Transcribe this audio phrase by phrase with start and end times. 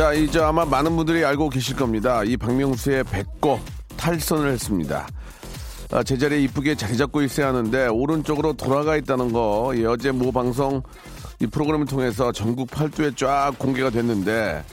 [0.00, 3.60] 자 이제 아마 많은 분들이 알고 계실 겁니다 이 박명수의 배꼽
[3.98, 5.06] 탈선을 했습니다
[5.90, 10.82] 아, 제자리에 이쁘게 자리 잡고 있어야 하는데 오른쪽으로 돌아가 있다는 거 예, 어제 모 방송
[11.38, 14.64] 이 프로그램을 통해서 전국 팔도에 쫙 공개가 됐는데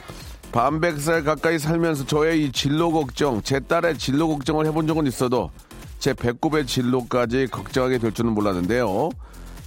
[0.50, 5.50] 반백살 가까이 살면서 저의 이 진로 걱정, 제 딸의 진로 걱정을 해본 적은 있어도
[5.98, 9.10] 제 배꼽의 진로까지 걱정하게 될 줄은 몰랐는데요.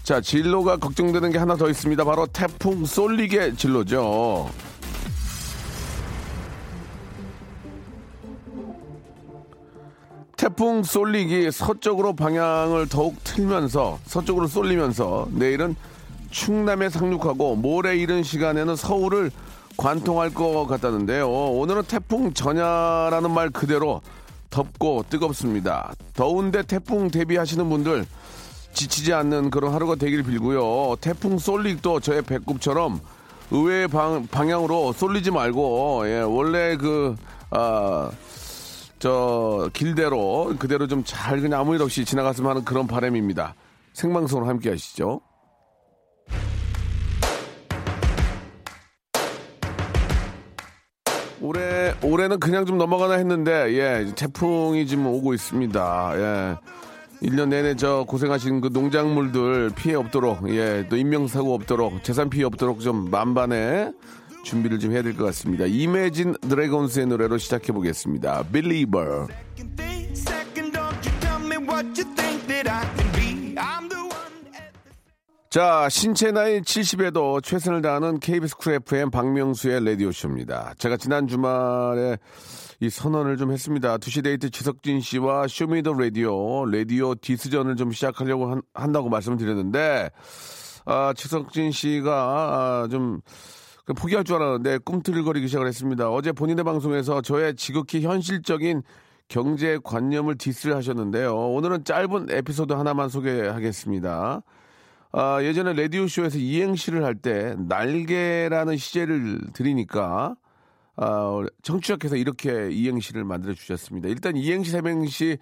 [0.02, 2.03] 자, 진로가 걱정되는 게 하나 더 있습니다.
[2.03, 4.50] 바로 태풍 쏠리게 진로죠.
[10.42, 15.75] 태풍 쏠리기 서쪽으로 방향을 더욱 틀면서 서쪽으로 쏠리면서 내일은
[16.31, 19.30] 충남에 상륙하고 모레 이른 시간에는 서울을
[19.78, 21.30] 관통할 것 같다는데요.
[21.30, 24.02] 오늘은 태풍 전야라는 말 그대로
[24.50, 25.94] 덥고 뜨겁습니다.
[26.16, 28.08] 더운데 태풍 대비하시는 분들
[28.73, 30.95] 지치지 않는 그런 하루가 되길 빌고요.
[31.02, 33.00] 태풍 쏠릭도 저의 배꼽처럼
[33.52, 37.16] 의외의 방, 방향으로 쏠리지 말고 예, 원래 그
[37.52, 38.09] 아,
[39.02, 43.55] 저 길대로 그대로 좀 잘 그냥 아무 일 없이 지나갔으면 하는 그런 바람입니다.
[43.94, 45.21] 생방송으로 함께 하시죠.
[51.41, 56.11] 올해 올해는 그냥 좀 넘어가나 했는데 예 태풍이 지금 오고 있습니다.
[56.16, 56.57] 예.
[57.27, 62.79] 1년 내내 저 고생하신 그 농작물들 피해 없도록 예 또 인명사고 없도록 재산 피해 없도록
[62.81, 63.94] 좀 만반의
[64.44, 65.66] 준비를 좀 해야 될 것 같습니다.
[65.66, 68.44] 이매진 드래곤스의 노래로 시작해 보겠습니다.
[68.52, 69.28] Believer.
[75.50, 80.75] 자, 신체 나이 70에도 최선을 다하는 KBS 쿨 FM 박명수의 라디오쇼입니다.
[80.78, 82.18] 제가 지난 주말에
[82.79, 83.97] 이 선언을 좀 했습니다.
[83.97, 89.38] 두시의 데이트 지석진 씨와 Show Me the 라디오, 라디오 디스전을 좀 시작하려고 한, 한다고 말씀을
[89.38, 90.09] 드렸는데,
[90.85, 93.22] 아, 지석진 씨가 아, 좀그
[93.96, 96.09] 포기할 줄 알았는데 꿈틀거리기 시작을 했습니다.
[96.09, 98.84] 어제 본인의 방송에서 저의 지극히 현실적인
[99.28, 101.36] 경제 관념을 디스를 하셨는데요.
[101.36, 104.44] 오늘은 짧은 에피소드 하나만 소개하겠습니다.
[105.14, 110.36] 아, 예전에 라디오쇼에서 이행시를 할 때 날개라는 시제를 드리니까
[110.96, 114.09] 아, 청취자께서 이렇게 이행시를 만들어 주셨습니다.
[114.09, 115.38] 일단 이행시, 삼행시,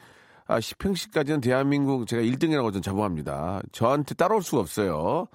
[0.47, 3.61] 아, 10행시까지는 대한민국 제가 1등이라고 좀 자부합니다.
[3.71, 5.27] 저한테 따라올 수가 없어요.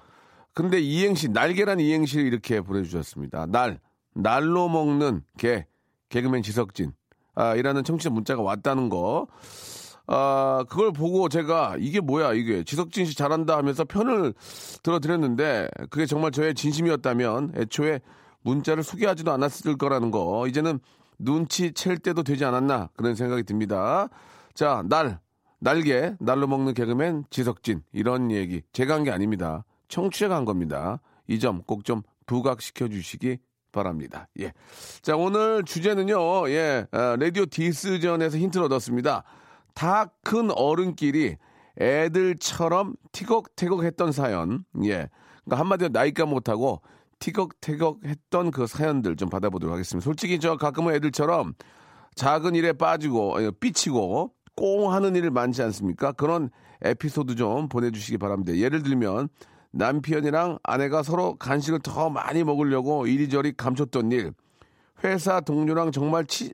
[0.55, 3.45] 근데 이행시, 날개란 이행시를 이렇게 보내주셨습니다.
[3.47, 3.79] 날,
[4.13, 5.67] 날로 먹는 개,
[6.07, 6.93] 개그맨 지석진.
[7.35, 9.27] 아, 이라는 청취자 문자가 왔다는 거.
[10.07, 12.63] 아, 그걸 보고 제가 이게 뭐야, 이게.
[12.63, 14.33] 지석진 씨 잘한다 하면서 편을
[14.81, 17.99] 들어드렸는데 그게 정말 저의 진심이었다면 애초에
[18.41, 20.47] 문자를 소개하지도 않았을 거라는 거.
[20.47, 20.79] 이제는
[21.19, 24.07] 눈치 챌 때도 되지 않았나 그런 생각이 듭니다.
[24.53, 25.19] 자, 날,
[25.59, 27.81] 날개, 날로 먹는 개그맨 지석진.
[27.91, 28.61] 이런 얘기.
[28.71, 29.65] 제가 한 게 아닙니다.
[29.87, 30.99] 청취자가 한 겁니다.
[31.27, 33.37] 이 점 꼭 좀 부각시켜 주시기
[33.71, 34.27] 바랍니다.
[34.39, 34.53] 예.
[35.01, 39.23] 자, 오늘 주제는요, 예, 아, 라디오 디스전에서 힌트를 얻었습니다.
[39.73, 41.35] 다 큰 어른끼리
[41.79, 44.63] 애들처럼 티격태격 했던 사연.
[44.83, 45.09] 예.
[45.43, 46.81] 그러니까 한마디로 나이가 못하고
[47.19, 50.03] 티격태격 했던 그 사연들 좀 받아보도록 하겠습니다.
[50.03, 51.53] 솔직히 저 가끔은 애들처럼
[52.15, 56.13] 작은 일에 빠지고, 예, 삐치고, 꽁 하는 일 많지 않습니까?
[56.13, 56.49] 그런
[56.81, 58.55] 에피소드 좀 보내주시기 바랍니다.
[58.55, 59.27] 예를 들면,
[59.75, 64.33] 남편이랑 아내가 서로 간식을 더 많이 먹으려고 이리저리 감췄던 일,
[65.03, 66.51] 회사 동료랑 정말 치,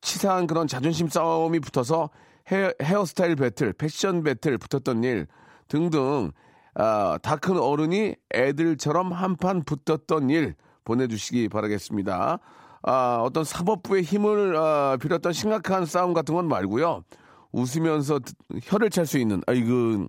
[0.00, 2.10] 치사한 그런 자존심 싸움이 붙어서
[2.50, 5.26] 헤어, 헤어스타일 배틀, 패션 배틀 붙었던 일
[5.68, 6.30] 등등
[6.74, 10.54] 아, 다 큰 어른이 애들처럼 한판 붙었던 일
[10.84, 12.38] 보내주시기 바라겠습니다.
[12.84, 17.02] 아, 어떤 사법부의 힘을 아, 빌었던 심각한 싸움 같은 건 말고요.
[17.52, 18.20] 웃으면서
[18.62, 20.06] 혀를 찰 수 있는 아이고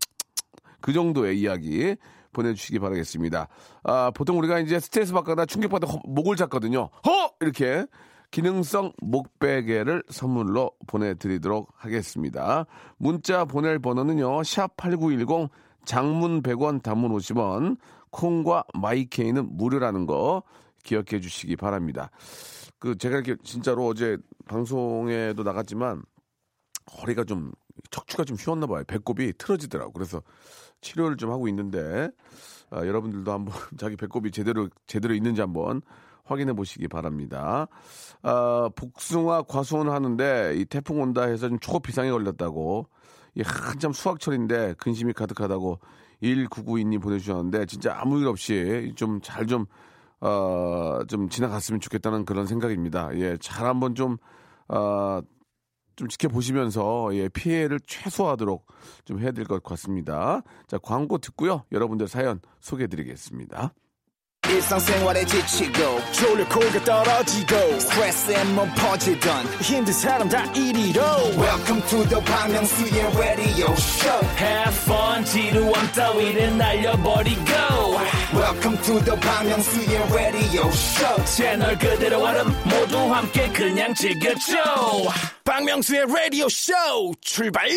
[0.80, 1.96] 그 정도의 이야기
[2.34, 3.48] 보내주시기 바라겠습니다.
[3.84, 6.90] 아, 보통 우리가 이제 스트레스 받거나 충격받아 목을 잡거든요.
[7.06, 7.32] 허!
[7.40, 7.86] 이렇게
[8.32, 12.66] 기능성 목베개를 선물로 보내드리도록 하겠습니다.
[12.98, 14.42] 문자 보낼 번호는요.
[14.42, 15.50] 샵8910
[15.86, 17.78] 장문 100원 단문 50원
[18.10, 20.42] 콩과 마이케이는 무료라는 거
[20.84, 22.10] 기억해 주시기 바랍니다.
[22.80, 26.02] 그 제가 이렇게 진짜로 어제 방송에도 나갔지만
[27.02, 27.52] 허리가 좀
[27.92, 28.84] 척추가 좀 휘었나 봐요.
[28.88, 29.92] 배꼽이 틀어지더라고.
[29.94, 30.22] 그래서
[30.82, 32.10] 치료를 좀 하고 있는데
[32.70, 35.82] 아, 여러분들도 한번 자기 배꼽이 제대로 제대로 있는지 한번
[36.26, 37.68] 확인해 보시기 바랍니다.
[38.22, 42.88] 아, 복숭아 과수원을 하는데 이 태풍 온다 해서 좀 초고 비상에 걸렸다고.
[43.36, 45.80] 이 한참 수확철인데 근심이 가득하다고
[46.22, 49.66] 1992님 보내주셨는데 진짜 아무 일 없이 좀 잘 좀,
[50.22, 53.10] 어, 좀 지나갔으면 좋겠다는 그런 생각입니다.
[53.18, 54.18] 예, 잘 한번 좀,
[54.68, 55.20] 어,
[55.96, 58.66] 좀 지켜보시면서 예, 피해를 최소화하도록
[59.06, 60.42] 좀 해야 될 것 같습니다.
[60.68, 61.64] 자, 광고 듣고요.
[61.72, 63.74] 여러분들 사연 소개해 드리겠습니다.
[65.26, 66.00] 지치고,
[66.84, 67.56] 떨어지고,
[68.76, 69.46] 퍼지던,
[71.38, 77.42] welcome to the Bang Myung-soo's radio show Have fun 지루함 따위를 날려버리고
[78.36, 84.56] welcome to the Myung-soo's radio show 채널 그대로 얼음 모두 함께 그냥 즐겨줘
[85.44, 86.74] 박명수의 라디오 쇼
[87.22, 87.68] 출발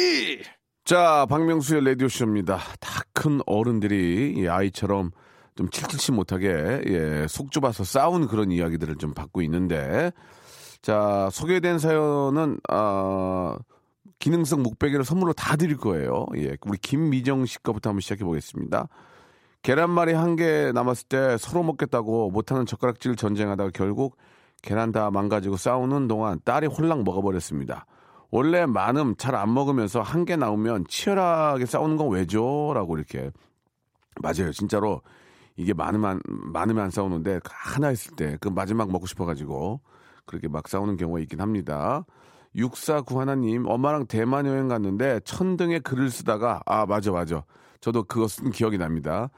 [0.84, 2.58] 자, 박명수의 라디오쇼입니다.
[2.80, 5.10] 다 큰 어른들이 이 아이처럼
[5.56, 10.12] 좀 칠칠치 못하게 예, 속 좁아서 싸운 그런 이야기들을 좀 받고 있는데
[10.82, 13.56] 자, 소개된 사연은 아
[14.18, 16.26] 기능성 목베개를 선물로 다 드릴 거예요.
[16.36, 18.86] 예, 우리 김미정 씨 거부터 한번 시작해 보겠습니다.
[19.66, 24.16] 계란말이 한 개 남았을 때 서로 먹겠다고 못하는 젓가락질 전쟁하다가 결국
[24.62, 27.84] 계란 다 망가지고 싸우는 동안 딸이 홀랑 먹어버렸습니다.
[28.30, 32.70] 원래 많음 잘 안 먹으면서 한 개 나오면 치열하게 싸우는 건 왜죠?
[32.74, 33.32] 라고 이렇게.
[34.22, 34.52] 맞아요.
[34.52, 35.02] 진짜로
[35.56, 39.80] 이게 많으면, 많으면 안 싸우는데 하나 있을 때 그 마지막 먹고 싶어가지고
[40.26, 42.04] 그렇게 막 싸우는 경우가 있긴 합니다.
[42.54, 47.42] 649 하나님, 엄마랑 대만 여행 갔는데 천등에 글을 쓰다가, 아, 맞아, 맞아.
[47.80, 49.28] 저도 쓴 기억이 납니다.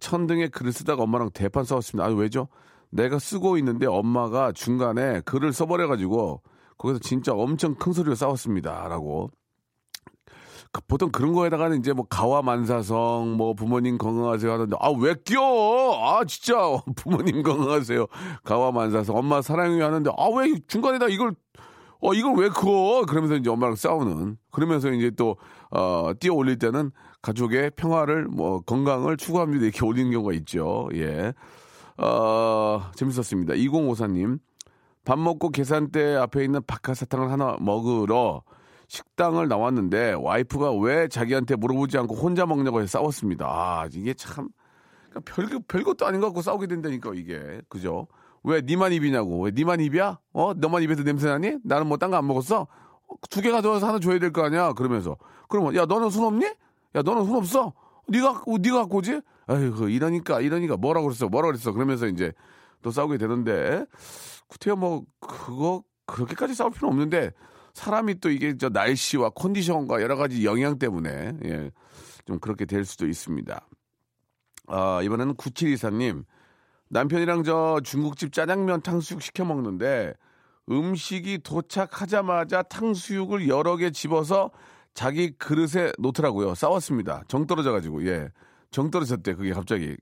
[0.00, 2.06] 천등에 글을 쓰다가 엄마랑 대판 싸웠습니다.
[2.06, 2.48] 아, 왜죠?
[2.90, 6.42] 내가 쓰고 있는데 엄마가 중간에 글을 써버려가지고
[6.78, 8.86] 거기서 진짜 엄청 큰 소리로 싸웠습니다.
[8.88, 9.30] 라고.
[10.72, 15.40] 그 보통 그런 거에다가는 이제 뭐 가와 만사성 뭐 부모님 건강하세요 하는데 아 왜 껴?
[15.40, 16.54] 아 진짜
[16.96, 18.06] 부모님 건강하세요
[18.44, 21.34] 가와 만사성 엄마 사랑해요 하는데 아 왜 중간에다 이걸
[22.02, 23.06] 어 이걸 왜 그어?
[23.06, 26.90] 그러면서 이제 엄마랑 싸우는 그러면서 이제 또어 띄어 올릴 때는
[27.26, 31.32] 가족의 평화를 뭐 건강을 추구합니다 이렇게 올리는 경우가 있죠 예.
[31.98, 34.38] 어 재밌었습니다 2054님
[35.04, 38.42] 밥 먹고 계산대 앞에 있는 박하사탕을 하나 먹으러
[38.88, 43.44] 식당을 나왔는데 와이프가 왜 자기한테 물어보지 않고 혼자 먹냐고 해서 싸웠습니다.
[43.46, 44.48] 아, 이게 참
[45.10, 47.60] 그러니까 별, 별것도 아닌 것 같고 싸우게 된다니까 이게.
[47.68, 48.06] 그죠?
[48.44, 49.40] 왜 니만 입이냐고.
[49.42, 50.20] 왜 니만 입이야?
[50.32, 50.54] 어?
[50.54, 51.56] 너만 입에서 냄새 나니?
[51.64, 52.68] 나는 뭐 딴 거 안 먹었어?
[53.30, 54.72] 두 개 가져와서 하나 줘야 될 거 아니야?
[54.74, 55.16] 그러면서.
[55.48, 56.46] 그러면 야, 너는 손 없니?
[56.94, 57.72] 야, 너는 손 없어?
[58.08, 59.20] 네가 네가 갖고 오지?
[59.46, 61.28] 아이고, 이러니까 이러니까 뭐라고 그랬어?
[61.28, 61.72] 뭐라고 그랬어?
[61.72, 62.32] 그러면서 이제
[62.82, 63.84] 또 싸우게 되는데
[64.48, 67.32] 구태여 뭐 그거 그렇게까지 싸울 필요는 없는데
[67.74, 71.70] 사람이 또 이게 저 날씨와 컨디션과 여러 가지 영향 때문에 예,
[72.24, 73.68] 좀 그렇게 될 수도 있습니다.
[74.68, 76.24] 아, 이번에는 9724님
[76.88, 80.14] 남편이랑 저 중국집 짜장면 탕수육 시켜 먹는데
[80.70, 84.50] 음식이 도착하자마자 탕수육을 여러 개 집어서
[84.96, 86.54] 자기 그릇에 놓더라고요.
[86.54, 87.22] 싸웠습니다.
[87.28, 88.30] 정 떨어져가지고 예.
[88.70, 89.94] 정 떨어졌대 그게 갑자기.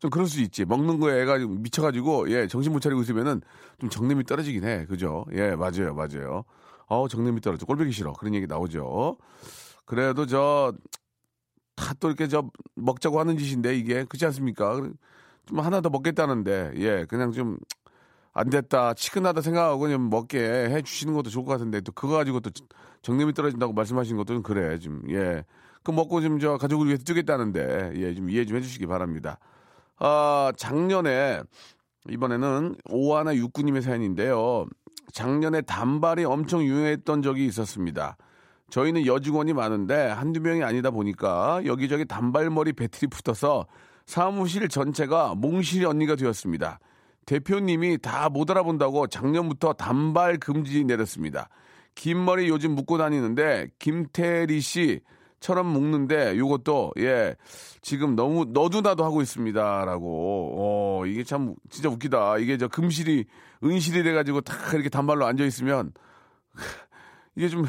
[0.00, 0.64] 좀 그럴 수 있지.
[0.64, 3.42] 먹는 거에 애가 좀 미쳐가지고 예 정신 못 차리고 있으면은
[3.80, 4.86] 좀 정념이 떨어지긴 해.
[4.86, 5.26] 그죠?
[5.32, 6.44] 예 맞아요 맞아요.
[6.86, 7.66] 어우 정념이 떨어져.
[7.66, 8.12] 꼴보기 싫어.
[8.14, 9.18] 그런 얘기 나오죠.
[9.84, 10.72] 그래도 저
[11.76, 14.04] 다 또 이렇게 저 먹자고 하는 짓인데 이게.
[14.04, 14.80] 그렇지 않습니까?
[15.46, 17.58] 좀 하나 더 먹겠다는데 예 그냥 좀
[18.32, 22.40] 안 됐다 치근하다 생각하고 그냥 먹게 해 주시는 것도 좋을 것 같은데 또 그거 가지고
[22.40, 22.50] 또
[23.02, 25.42] 정념이 떨어진다고 말씀하시는 것도 좀 그래 좀 예
[25.84, 29.38] 그 먹고 좀저 가족을 위해서 뛰겠다는데 예 좀 이해 좀 해주시기 바랍니다.
[29.98, 31.40] 아 작년에
[32.10, 34.66] 이번에는 오하나 육구님의 사연인데요.
[35.12, 38.16] 작년에 단발이 엄청 유행했던 적이 있었습니다.
[38.70, 43.66] 저희는 여직원이 많은데 한두 명이 아니다 보니까 여기저기 단발머리 배틀이 붙어서
[44.04, 46.78] 사무실 전체가 몽실이 언니가 되었습니다.
[47.28, 51.50] 대표님이 다 못 알아본다고 작년부터 단발 금지 내렸습니다.
[51.94, 57.36] 긴 머리 요즘 묶고 다니는데 김태리 씨처럼 묶는데 요것도 예
[57.82, 63.26] 지금 너무 너도 나도 하고 있습니다라고 어 이게 참 진짜 웃기다 이게 저 금실이
[63.62, 65.92] 은실이 돼가지고 다 이렇게 단발로 앉아 있으면
[67.36, 67.66] 이게 좀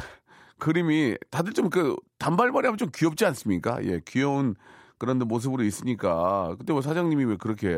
[0.59, 3.83] 그림이 다들 좀 그 단발머리 하면 좀 귀엽지 않습니까?
[3.83, 4.55] 예 귀여운
[4.97, 7.77] 그런 모습으로 있으니까 그때 뭐 사장님이 왜 그렇게?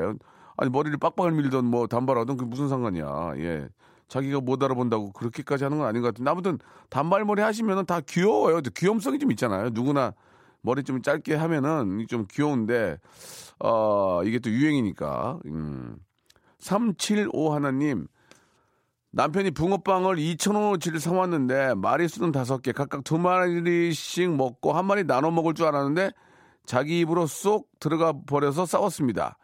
[0.58, 3.34] 아니 머리를 빡빡을 밀던 뭐 단발하던 그 무슨 상관이야.
[3.38, 3.68] 예.
[4.08, 8.60] 자기가 못 알아본다고 그렇게까지 하는 건 아닌 것 같은데 아무튼 단발머리 하시면은 다 귀여워요.
[8.76, 9.70] 귀염성이 좀 있잖아요.
[9.72, 10.14] 누구나
[10.62, 12.98] 머리 좀 짧게 하면은 좀 귀여운데
[13.60, 15.40] 어 이게 또 유행이니까.
[15.46, 15.96] 음.
[16.60, 18.08] 375 하나님
[19.12, 25.54] 남편이 붕어빵을 2,000원어치를 사왔는데 마리수는 다섯 개 각각 두 마리씩 먹고 한 마리 나눠 먹을
[25.54, 26.12] 줄 알았는데
[26.66, 29.38] 자기 입으로 쏙 들어가 버려서 싸웠습니다.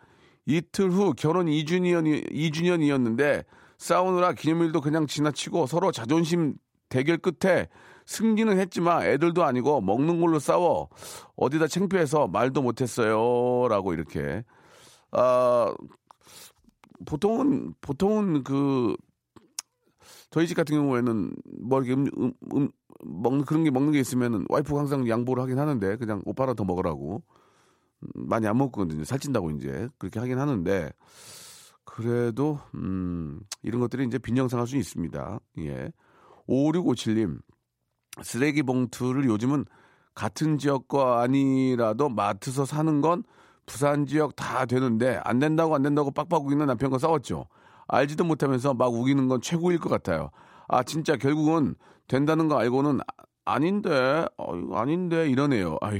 [0.48, 3.44] 이틀 후 결혼 2주년, 2주년이었는데
[3.78, 6.56] 싸우느라 기념일도 그냥 지나치고 서로 자존심
[6.90, 7.68] 대결 끝에
[8.06, 10.88] 승리는 했지만 애들도 아니고 먹는 걸로 싸워
[11.36, 13.68] 어디다 창피해서 말도 못했어요.
[13.68, 14.44] 라고 이렇게.
[15.12, 15.74] 아,
[17.06, 18.96] 보통은, 보통은 그,
[20.30, 22.70] 저희 집 같은 경우에는 뭐 이렇게 음, 음, 음,
[23.04, 27.22] 먹는 그런 게 먹는 게 있으면은 와이프가 항상 양보를 하긴 하는데 그냥 오빠랑 더 먹으라고
[27.26, 27.37] 음,
[28.14, 30.92] 많이 안 먹거든요 살찐다고 이제 그렇게 하긴 하는데
[31.84, 35.92] 그래도 음 이런 것들이 이제 빈정상할 수 있습니다 예
[36.48, 37.40] 5657님
[38.22, 39.66] 쓰레기 봉투를 요즘은
[40.16, 43.24] 같은 지역과 아니라도 마트서 사는 건
[43.68, 47.46] 부산 지역 다 되는데 안 된다고 안 된다고 빡빡 우기는 남편과 싸웠죠.
[47.88, 50.32] 알지도 못하면서 막 우기는 건 최고일 것 같아요.
[50.68, 51.76] 아 진짜 결국은
[52.08, 55.78] 된다는 거 알고는 아- 아닌데 어, 아닌데 이러네요.
[55.82, 56.00] 아휴.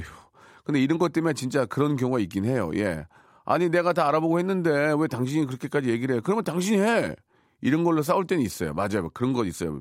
[0.68, 2.70] 근데 이런 것 때문에 진짜 그런 경우가 있긴 해요.
[2.74, 3.06] 예.
[3.46, 6.20] 아니 내가 다 알아보고 했는데 왜 당신이 그렇게까지 얘기를 해?
[6.22, 7.16] 그러면 당신이 해.
[7.62, 8.74] 이런 걸로 싸울 때는 있어요.
[8.74, 9.08] 맞아요.
[9.14, 9.80] 그런 거 있어요.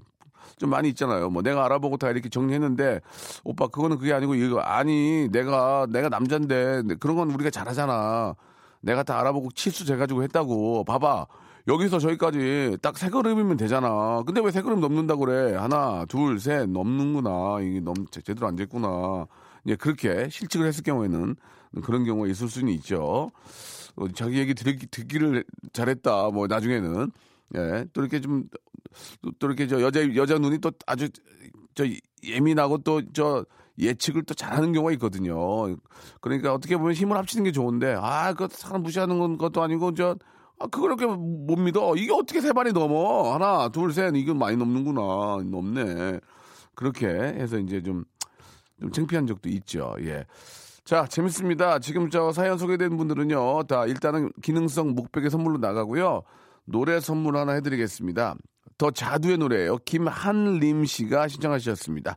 [0.57, 1.29] 좀 많이 있잖아요.
[1.29, 3.01] 뭐 내가 알아보고 다 이렇게 정리했는데
[3.43, 8.35] 오빠 그거는 그게 아니고 이거 아니 내가 내가 남잔데 그런 건 우리가 잘하잖아.
[8.79, 10.85] 내가 다 알아보고 치수 재가지고 했다고.
[10.85, 11.25] 봐봐.
[11.67, 14.23] 여기서 저기까지 딱 세 걸음이면 되잖아.
[14.25, 15.53] 근데 왜 세 걸음 넘는다고 그래?
[15.57, 17.57] 하나, 둘, 셋 넘는구나.
[17.61, 19.25] 이게 넘 제- 제대로 안 됐구나.
[19.65, 21.35] 이제 그렇게 실직을 했을 경우에는
[21.83, 23.29] 그런 경우가 있을 수는 있죠.
[23.95, 26.29] 어, 자기 얘기 듣기, 듣기 를 잘했다.
[26.29, 27.11] 뭐 나중에는
[27.55, 28.45] 예, 또 이렇게 좀
[29.21, 31.09] 또, 또 이렇게 저 여자 여자 눈이 또 아주
[31.75, 31.85] 저
[32.23, 33.45] 예민하고 또 저
[33.79, 35.35] 예측을 또 잘하는 경우가 있거든요.
[36.21, 40.15] 그러니까 어떻게 보면 힘을 합치는 게 좋은데 아, 그 사람 무시하는 건 것도 아니고 저
[40.59, 41.95] 아, 그걸 이렇게 못 믿어.
[41.95, 43.33] 이게 어떻게 세 발이 넘어?
[43.33, 44.15] 하나, 둘, 셋.
[44.15, 45.01] 이건 많이 넘는구나.
[45.45, 46.19] 넘네.
[46.73, 48.05] 그렇게 해서 이제 좀,
[48.79, 49.95] 좀 창피한 적도 있죠.
[50.01, 50.25] 예.
[50.83, 51.79] 자, 재밌습니다.
[51.79, 56.23] 지금 저 사연 소개된 분들은요, 다 일단은 기능성 목베개 선물로 나가고요.
[56.65, 58.35] 노래 선물 하나 해드리겠습니다.
[58.77, 59.77] 더 자두의 노래예요.
[59.79, 62.15] 김한림 씨가 신청하셨습니다.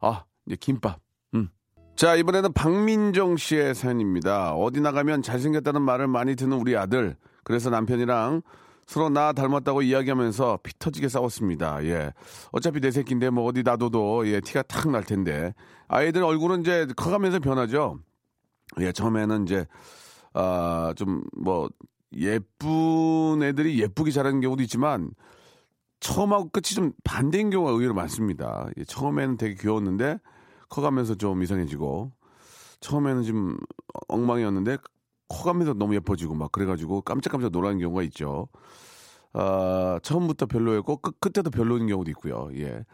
[0.00, 1.00] 아, 이제 김밥.
[1.34, 1.48] 음.
[1.96, 4.54] 자, 이번에는 박민정 씨의 사연입니다.
[4.54, 7.16] 어디 나가면 잘생겼다는 말을 많이 듣는 우리 아들.
[7.42, 8.42] 그래서 남편이랑
[8.86, 11.84] 서로 나 닮았다고 이야기하면서 피 터지게 싸웠습니다.
[11.84, 12.12] 예.
[12.52, 15.52] 어차피 내 새끼인데 뭐 어디 놔둬도 예, 티가 탁 날 텐데.
[15.88, 17.98] 아이들 얼굴은 이제 커가면서 변하죠.
[18.80, 19.66] 예, 처음에는 이제,
[20.34, 21.68] 아, 좀 뭐,
[22.12, 25.10] 예쁜 애들이 예쁘게 자라는 경우도 있지만,
[26.00, 28.68] 처음하고 끝이 좀 반대인 경우가 의외로 많습니다.
[28.76, 30.18] 예, 처음에는 되게 귀여웠는데,
[30.68, 32.12] 커가면서 좀 이상해지고,
[32.80, 33.56] 처음에는 좀
[34.08, 34.78] 엉망이었는데,
[35.28, 38.48] 커가면서 너무 예뻐지고, 막 그래가지고 깜짝깜짝 놀라는 경우가 있죠.
[39.32, 42.48] 아, 처음부터 별로였고, 끝, 끝에도 별로인 경우도 있고요.
[42.54, 42.84] 예.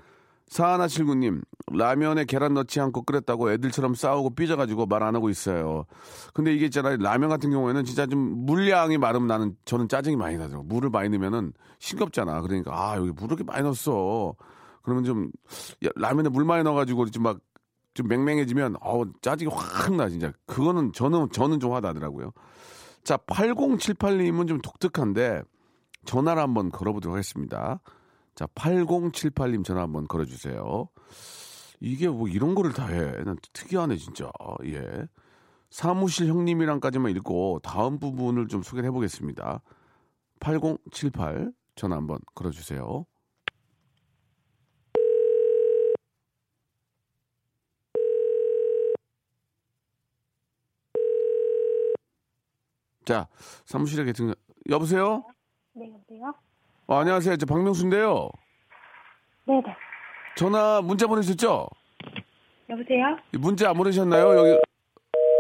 [0.49, 1.41] 사하나 칠구님
[1.73, 5.87] 라면에 계란 넣지 않고 끓였다고 애들처럼 싸우고 삐져가지고 말 안 하고 있어요.
[6.35, 6.99] 근데 이게 있잖아요.
[6.99, 10.65] 라면 같은 경우에는 진짜 좀 물량이 많으면 나는 저는 짜증이 많이 나더라고.
[10.65, 12.43] 물을 많이 넣으면은 싱겁잖아.
[12.43, 14.35] 그러니까 아 여기 물을 이렇게 많이 넣었어.
[14.83, 15.31] 그러면 좀
[15.87, 17.39] 야, 라면에 물 많이 넣어가지고 좀막
[17.95, 20.33] 좀 맹맹해지면 어우 짜증이 확 나 진짜.
[20.47, 22.33] 그거는 저는 저는 좀 화나더라고요.
[23.05, 25.43] 자 8078님은 좀 독특한데
[26.05, 27.81] 전화를 한번 걸어보도록 하겠습니다.
[28.35, 30.89] 자, 8078님 전화 한번 걸어주세요.
[31.81, 33.13] 이게 뭐 이런 거를 다 해.
[33.25, 34.31] 난 특이하네, 진짜.
[34.65, 35.07] 예.
[35.71, 39.63] 사무실 형님이랑까지만 읽고 다음 부분을 좀 소개를 해보겠습니다.
[40.41, 43.07] 8078 전화 한번 걸어주세요.
[53.05, 53.27] 자,
[53.65, 54.35] 사무실에 계신,
[54.69, 55.25] 여보세요?
[55.75, 56.35] 네, 여보세요?
[56.87, 57.37] 어, 안녕하세요.
[57.37, 58.29] 저 박명수인데요.
[59.45, 59.63] 네 네.
[60.37, 61.67] 전화 문자 보내셨죠?
[62.71, 63.17] 여보세요?
[63.33, 64.37] 문자 안 보내셨나요?
[64.37, 64.61] 여기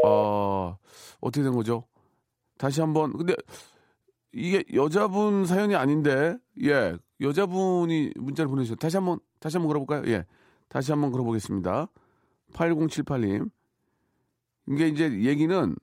[0.04, 0.76] 어
[1.20, 1.84] 어떻게 된 거죠?
[2.58, 3.34] 다시 한번 근데
[4.32, 10.12] 이게 여자분 사연이 아닌데 예 여자분이 문자를 보내주셨 다시 한번 다시 한번 걸어볼까요?
[10.12, 10.26] 예
[10.68, 11.86] 다시 한번 걸어보겠습니다.
[12.54, 13.50] 8078님
[14.68, 15.76] 이게 이제 얘기는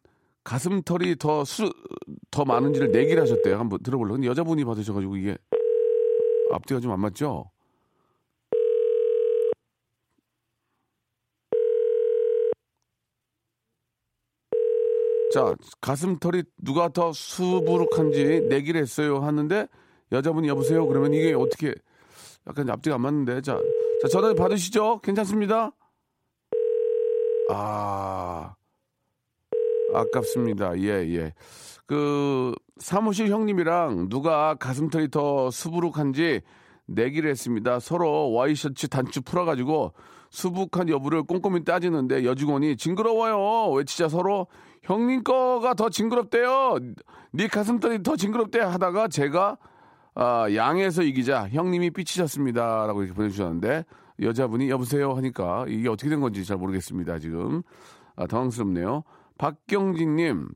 [0.50, 1.72] 가슴털이 더 수
[2.32, 3.58] 더 많은지를 내기를 하셨대요.
[3.60, 4.14] 한번 들어볼래요?
[4.16, 5.38] 근데 여자분이 받으셔가지고 이게
[6.52, 7.52] 앞뒤가 좀 안 맞죠?
[15.34, 19.68] 자, 가슴털이 누가 더 수부룩한지 내기를 했어요 하는데
[20.12, 20.88] 여자분이 여보세요?
[20.88, 21.76] 그러면 이게 어떻게
[22.48, 23.60] 약간 앞뒤가 안 맞는데 자,
[24.02, 25.02] 자 전화 받으시죠?
[25.02, 25.72] 괜찮습니다?
[27.52, 28.56] 아,
[29.94, 30.78] 아깝습니다.
[30.80, 31.34] 예, 예.
[31.86, 36.42] 그 사무실 형님이랑 누가 가슴털이 더 수부룩한지
[36.86, 37.80] 내기를 했습니다.
[37.80, 39.94] 서로 와이셔츠 단추 풀어가지고
[40.30, 43.72] 수북한 여부를 꼼꼼히 따지는데 여직원이 징그러워요.
[43.72, 44.48] 외치자 서로
[44.84, 46.78] 형님 거가 더 징그럽대요.
[47.32, 49.58] 네 가슴털이 더 징그럽대 하다가 제가
[50.16, 53.86] 아, 양에서 이기자 형님이 삐치셨습니다라고 이렇게 보내주셨는데
[54.22, 57.62] 여자분이 여보세요 하니까 이게 어떻게 된 건지 잘 모르겠습니다 지금
[58.16, 59.04] 아, 당황스럽네요.
[59.40, 60.50] 박경진님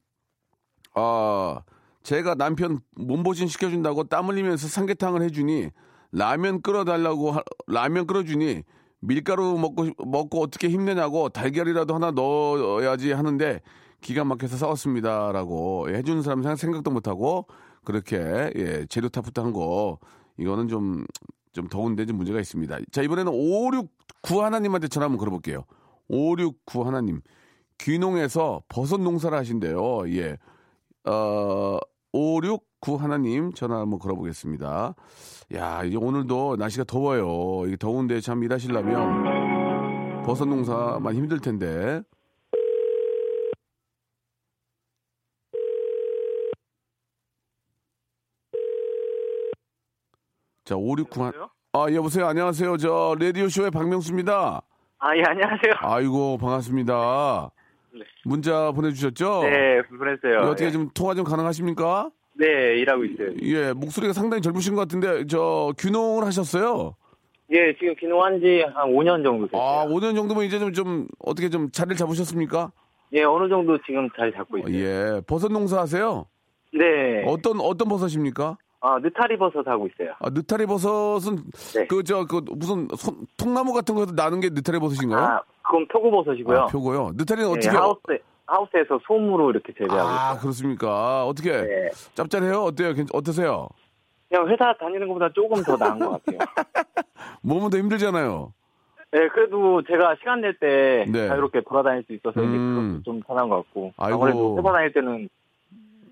[0.93, 1.61] 아
[2.03, 5.69] 제가 남편 몸보신 시켜준다고 땀 흘리면서 삼계탕을 해주니
[6.11, 8.63] 라면 끓여달라고 하- 라면 끓여주니
[8.99, 13.61] 밀가루 먹고 먹고 어떻게 힘내냐고 달걀이라도 하나 넣어야지 하는데
[14.01, 17.47] 기가 막혀서 싸웠습니다라고 예, 해주는 사람 생- 생각도 못하고
[17.85, 18.17] 그렇게
[18.55, 19.97] 예, 재료 탑부터 한 거
[20.37, 21.05] 이거는 좀
[21.53, 22.79] 좀 더운데 좀 문제가 있습니다.
[22.91, 25.65] 자 이번에는 569 하나님한테 전화 한번 걸어볼게요.
[26.07, 27.21] 569 하나님
[27.83, 30.09] 귀농에서 버섯 농사를 하신대요.
[30.15, 30.37] 예.
[31.05, 31.77] 어,
[32.13, 34.95] 569 하나님 전화 한번 걸어보겠습니다.
[35.55, 37.67] 야, 이제 오늘도 날씨가 더워요.
[37.67, 42.01] 이게 더운데 참 일하시려면 버섯 농사만 힘들 텐데.
[50.63, 51.33] 자, 569 한,
[51.73, 52.27] 아, 여보세요.
[52.27, 52.77] 안녕하세요.
[52.77, 54.61] 저, 라디오 쇼의 박명수입니다.
[54.99, 55.73] 아, 예, 안녕하세요.
[55.81, 57.51] 아이고, 반갑습니다.
[57.93, 58.01] 네.
[58.25, 59.43] 문자 보내주셨죠?
[59.43, 60.39] 네, 보냈어요.
[60.47, 60.51] 어.
[60.51, 60.71] 어떻게 예.
[60.71, 62.09] 좀 통화 좀 가능하십니까?
[62.35, 62.45] 네,
[62.79, 63.29] 일하고 있어요.
[63.43, 66.95] 예, 목소리가 상당히 젊으신 것 같은데, 저, 귀농을 하셨어요?
[67.51, 69.61] 예, 지금 귀농한 지 한 5년 정도 됐어요.
[69.61, 72.71] 아, 5년 정도면 이제 좀, 좀, 어떻게 좀 자리를 잡으셨습니까?
[73.13, 74.73] 예, 어느 정도 지금 자리 잡고 있어요.
[74.73, 76.25] 예, 버섯 농사 하세요?
[76.73, 77.23] 네.
[77.27, 78.57] 어떤, 어떤 버섯입니까?
[78.81, 80.15] 아, 느타리 버섯 하고 있어요.
[80.19, 81.43] 아, 느타리 버섯은,
[81.75, 81.85] 네.
[81.87, 85.23] 그, 저, 그, 무슨, 손- 통나무 같은 거에서 나는 게 느타리 버섯인가요?
[85.23, 86.57] 아, 그건 표고버섯이고요.
[86.59, 87.11] 아, 표고요.
[87.15, 87.69] 느타리는 예, 어떻게.
[87.75, 88.01] 하우스,
[88.45, 90.41] 하우스에서 솜으로 이렇게 재배하고 아, 있어요.
[90.41, 91.25] 그렇습니까?
[91.25, 91.51] 어떻게.
[91.51, 91.89] 네.
[92.13, 92.61] 짭짤해요?
[92.63, 92.93] 어때요?
[92.93, 93.67] 괜- 어떠세요?
[94.29, 96.37] 그냥 회사 다니는 것보다 조금 더 나은 것 같아요.
[97.41, 98.53] 몸은 더 힘들잖아요.
[99.11, 101.27] 네, 그래도 제가 시간 낼때 네.
[101.27, 103.01] 자유롭게 돌아다닐 수 있어서 이제 음.
[103.05, 103.93] 좀 편한 것 같고.
[103.97, 104.15] 아이고.
[104.17, 105.29] 아무래도 회사 다닐 때는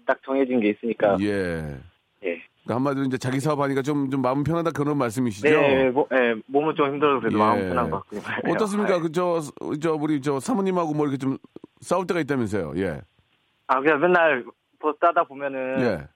[0.06, 1.18] 딱 정해진 게 있으니까.
[1.22, 1.78] 예.
[2.24, 2.42] 예.
[2.72, 5.50] 그러니까 한마디로 이제 자기 사업하니까 좀, 좀 마음 편하다 그런 말씀이시죠?
[5.50, 7.40] 네, 뭐, 예, 몸은 좀 힘들어도 그래도 예.
[7.40, 8.22] 마음 편한 것 같고요.
[8.54, 8.96] 어떻습니까?
[8.96, 9.42] 아, 그, 저,
[9.82, 11.38] 저, 우리 저 사모님하고 뭐 이렇게 좀
[11.82, 12.74] 싸울 때가 있다면서요?
[12.78, 13.02] 예.
[13.68, 14.46] 아, 그냥 맨날
[14.80, 16.08] 버스 따다 보면은 예.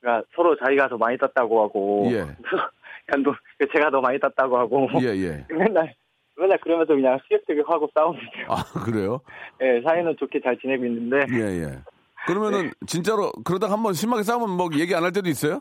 [0.00, 2.20] 그러니까 서로 자기가 더 많이 땄다고 하고 예.
[3.06, 3.34] 그냥 또
[3.74, 5.44] 제가 더 많이 땄다고 하고 예, 예.
[5.52, 5.94] 맨날
[6.38, 8.46] 맨날 그러면서 그냥 시계뜨기 하고 싸우는데요.
[8.48, 9.20] 아, 그래요?
[9.60, 11.78] 예, 사이는 좋게 잘 지내고 있는데 예, 예.
[12.26, 12.70] 그러면은 네.
[12.86, 15.60] 진짜로 그러다가 한번 심하게 싸우면 뭐 얘기 안 할 때도 있어요?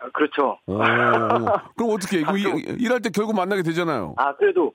[0.00, 0.58] 아, 그렇죠.
[0.66, 0.78] 오.
[1.76, 2.20] 그럼 어떻게 해?
[2.20, 4.14] 이거 이- 일할 때 결국 만나게 되잖아요.
[4.16, 4.72] 아 그래도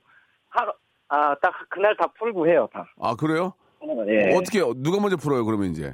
[0.50, 0.72] 하루
[1.08, 2.86] 아딱 그날 다 풀고 해요 다.
[3.00, 3.54] 아, 그래요?
[4.08, 4.34] 예.
[4.36, 5.94] 어떻게, 누가 먼저 풀어요, 그러면 이제?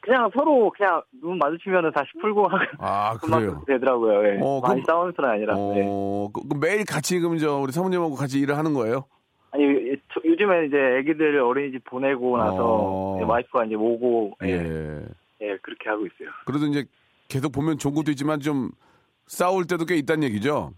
[0.00, 3.62] 그냥 서로 그냥 눈 마주치면은 다시 풀고 아, 그래요?
[3.66, 4.26] 되더라고요.
[4.26, 4.38] 예.
[4.42, 5.54] 어, 많이 그럼- 싸우는 편은 아니라.
[5.54, 5.84] 예.
[5.86, 9.04] 어, 그, 그 매일 같이 그럼 저 우리 사모님하고 같이 일을 하는 거예요?
[9.50, 13.16] 아니 예, 저- 요즘에 이제 아기들 어린이집 보내고 나서 어.
[13.16, 14.48] 이제 와이프가 이제 오고 예.
[14.50, 15.02] 예.
[15.42, 16.28] 예, 그렇게 하고 있어요.
[16.46, 16.84] 그래도 이제
[17.34, 18.70] 계속 보면 좋은 것도 있지만 좀
[19.26, 20.72] 싸울 때도 꽤 있다는 얘기죠?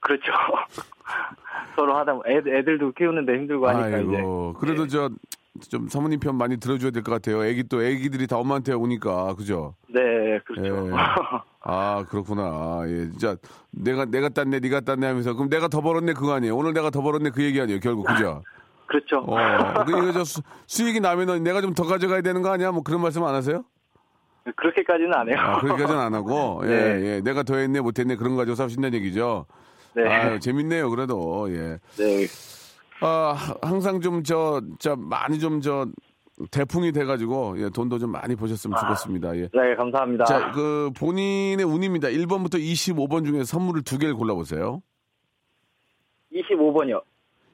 [0.00, 0.24] 그렇죠.
[1.76, 4.16] 서로 하다 애들, 애들도 키우는데 힘들고 하니까 이제.
[4.16, 5.08] 아이고, 그래도 저,
[5.70, 7.44] 좀 사모님 편 많이 들어줘야 될 것 같아요.
[7.44, 9.76] 애기 또, 애기들이 다 엄마한테 오니까, 그죠?
[9.88, 10.88] 네, 그렇죠.
[10.88, 10.90] 예.
[11.62, 12.82] 아, 그렇구나.
[12.88, 13.36] 예, 진짜,
[13.70, 16.56] 내가, 내가 땄네, 네가 땄네 하면서, 그럼 내가 더 벌었네, 그거 아니에요?
[16.56, 18.42] 오늘 내가 더 벌었네, 그 얘기 아니에요, 결국, 그죠?
[18.88, 19.18] 그렇죠.
[19.20, 22.72] 어, 그 이거 저 수, 수익이 나면은 내가 좀 더 가져가야 되는 거 아니야?
[22.72, 23.62] 뭐 그런 말씀 안 하세요?
[24.56, 25.36] 그렇게까지는 안 해요.
[25.38, 27.06] 아, 그렇게까지는 안 하고, 예, 네.
[27.06, 27.20] 예.
[27.20, 29.46] 내가 더 했네, 못 했네, 그런 거 가지고 싸우신다는 얘기죠?
[29.94, 30.06] 네.
[30.06, 31.78] 아유, 재밌네요, 그래도, 예.
[31.96, 32.26] 네.
[33.00, 35.86] 아, 항상 좀 저, 저, 많이 좀 저,
[36.50, 39.36] 대풍이 돼가지고, 예, 돈도 좀 많이 버셨으면 좋겠습니다.
[39.36, 39.48] 예.
[39.52, 40.24] 네, 감사합니다.
[40.24, 42.08] 자, 그, 본인의 운입니다.
[42.08, 44.82] 1번부터 25번 중에 선물을 두 개를 골라보세요.
[46.32, 47.02] 25번이요.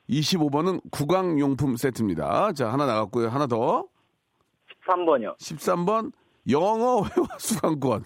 [0.09, 2.53] 25번은 구강용품 세트입니다.
[2.53, 3.29] 자, 하나 나갔고요.
[3.29, 3.87] 하나 더.
[4.87, 5.37] 13번이요.
[5.39, 6.13] 13번,
[6.51, 8.05] 영어 회화 수강권.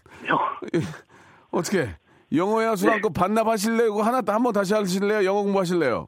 [1.50, 1.96] 어떻게?
[2.34, 3.86] 영어 회화 수강권 반납하실래요?
[3.88, 5.24] 이거 하나, 한번 다시 하실래요?
[5.24, 6.06] 영어 공부하실래요?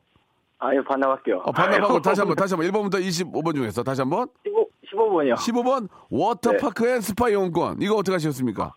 [0.59, 1.38] 아, 예, 반납할게요.
[1.45, 2.71] 어, 반납하고 다시 한 번, 다시 한 번.
[2.71, 4.29] 1번부터 25번 중에서 다시 한 번.
[4.45, 5.35] 15, 15번이요.
[5.35, 7.83] 15번, 워터파크 and 스파 이용권.
[7.83, 8.73] 이거 어떻게 하셨습니까?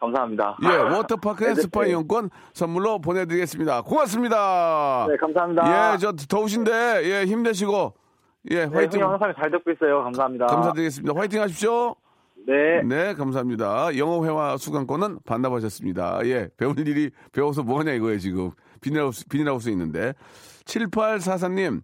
[0.00, 0.58] 감사합니다.
[0.64, 1.90] 예, 워터파크 and 네, 네, 스파 네.
[1.90, 3.82] 이용권 선물로 보내드리겠습니다.
[3.82, 5.06] 고맙습니다.
[5.08, 5.94] 네, 감사합니다.
[5.94, 7.94] 예, 저 더우신데, 예, 힘내시고,
[8.50, 9.02] 예, 네, 화이팅.
[9.02, 10.02] 항상 잘 듣고 있어요.
[10.04, 10.46] 감사합니다.
[10.46, 11.18] 감사드리겠습니다.
[11.18, 11.96] 화이팅 하십시오.
[12.50, 12.82] 네.
[12.82, 13.96] 네, 감사합니다.
[13.96, 16.18] 영어 회화 수강권은 반납하셨습니다.
[16.24, 18.50] 예, 배울 일이 배워서 뭐하냐 이거예요, 지금.
[18.80, 20.14] 비닐하우스, 비닐하우스 있는데.
[20.64, 21.82] 7844님,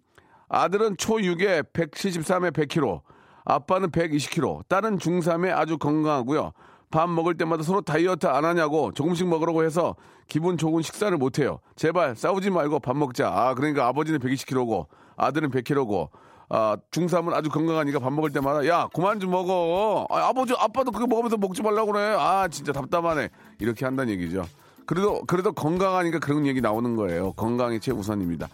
[0.48, 3.00] 아들은 초6에 173에 100kg,
[3.44, 6.50] 아빠는 120kg, 딸은 중3에 아주 건강하고요.
[6.90, 9.94] 밥 먹을 때마다 서로 다이어트 안 하냐고 조금씩 먹으라고 해서
[10.26, 11.60] 기분 좋은 식사를 못 해요.
[11.76, 13.28] 제발 싸우지 말고 밥 먹자.
[13.28, 16.08] 아, 그러니까 아버지는 120kg고 아들은 100kg고
[16.48, 20.06] 아, 중3은 아주 건강하니까 밥 먹을 때마다 야, 그만 좀 먹어.
[20.10, 22.14] 아, 아버지, 아빠도 그거 먹으면서 먹지 말라고 그래.
[22.18, 23.28] 아, 진짜 답답하네.
[23.58, 24.44] 이렇게 한다는 얘기죠.
[24.86, 27.32] 그래도 그래도 건강하니까 그런 얘기 나오는 거예요.
[27.32, 28.48] 건강이 최우선입니다.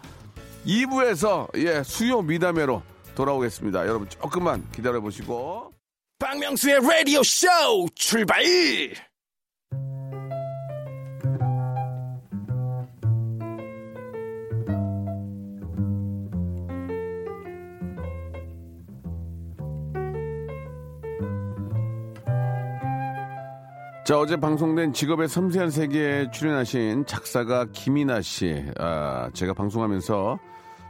[0.65, 2.81] 2부에서 예, 수요 미담회로
[3.15, 3.87] 돌아오겠습니다.
[3.87, 5.71] 여러분 조금만 기다려 보시고
[6.17, 7.47] 박명수의 라디오 쇼
[7.95, 8.43] 출발!
[24.05, 28.65] 자, 어제 방송된 직업의 섬세한 세계에 출연하신 작사가 김이나 씨.
[28.77, 30.39] 아, 제가 방송하면서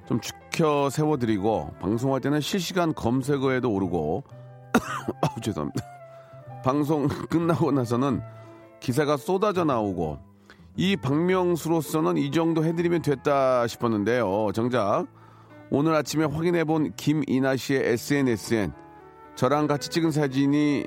[0.08, 4.24] 좀 죽혀 세워드리고, 방송할 때는 실시간 검색어에도 오르고,
[5.22, 5.86] 아우, 죄송합니다.
[6.64, 8.20] 방송 끝나고 나서는
[8.80, 10.18] 기사가 쏟아져 나오고,
[10.76, 14.50] 이 박명수로서는 이 정도 해드리면 됐다 싶었는데요.
[14.56, 15.06] 정작
[15.70, 18.74] 오늘 아침에 확인해 본 김이나 씨의 SNS엔
[19.36, 20.86] 저랑 같이 찍은 사진이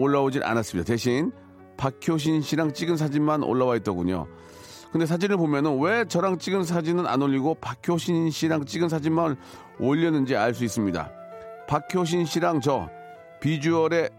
[0.00, 0.86] 올라오질 않았습니다.
[0.86, 1.32] 대신
[1.76, 4.26] 박효신 씨랑 찍은 사진만 올라와 있더군요.
[4.92, 9.36] 근데 사진을 보면은 왜 저랑 찍은 사진은 안 올리고 박효신 씨랑 찍은 사진만
[9.78, 11.10] 올렸는지 알 수 있습니다.
[11.68, 12.88] 박효신 씨랑 저
[13.40, 14.10] 비주얼의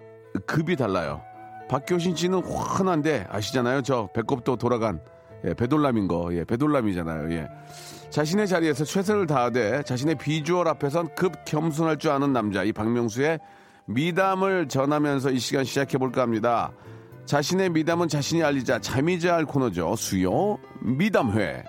[0.45, 1.21] 급이 달라요.
[1.69, 3.81] 박효신 씨는 환한데 아시잖아요.
[3.81, 4.99] 저 배꼽도 돌아간
[5.45, 6.33] 예, 배돌람인 거.
[6.33, 7.31] 예, 배돌람이잖아요.
[7.33, 7.47] 예.
[8.09, 13.39] 자신의 자리에서 최선을 다하되 자신의 비주얼 앞에선 급 겸손할 줄 아는 남자 이 박명수의
[13.87, 16.71] 미담을 전하면서 이 시간 시작해 볼까 합니다.
[17.25, 19.95] 자신의 미담은 자신이 알리자 잠이자 할 코너죠.
[19.95, 21.63] 수요 미담회.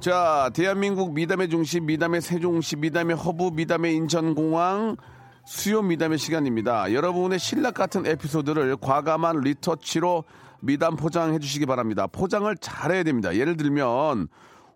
[0.00, 4.96] 자, 대한민국 미담의 중심, 미담의 세종시, 미담의 허브, 미담의 인천공항,
[5.44, 6.92] 수요 미담의 시간입니다.
[6.92, 10.24] 여러분의 실낱 같은 에피소드를 과감한 retouch로
[10.60, 12.06] 미담 포장해 주시기 바랍니다.
[12.06, 13.34] 포장을 잘해야 됩니다.
[13.34, 14.28] 예를 들면,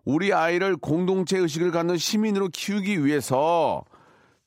[0.05, 3.83] 우리 아이를 공동체 의식을 갖는 시민으로 키우기 위해서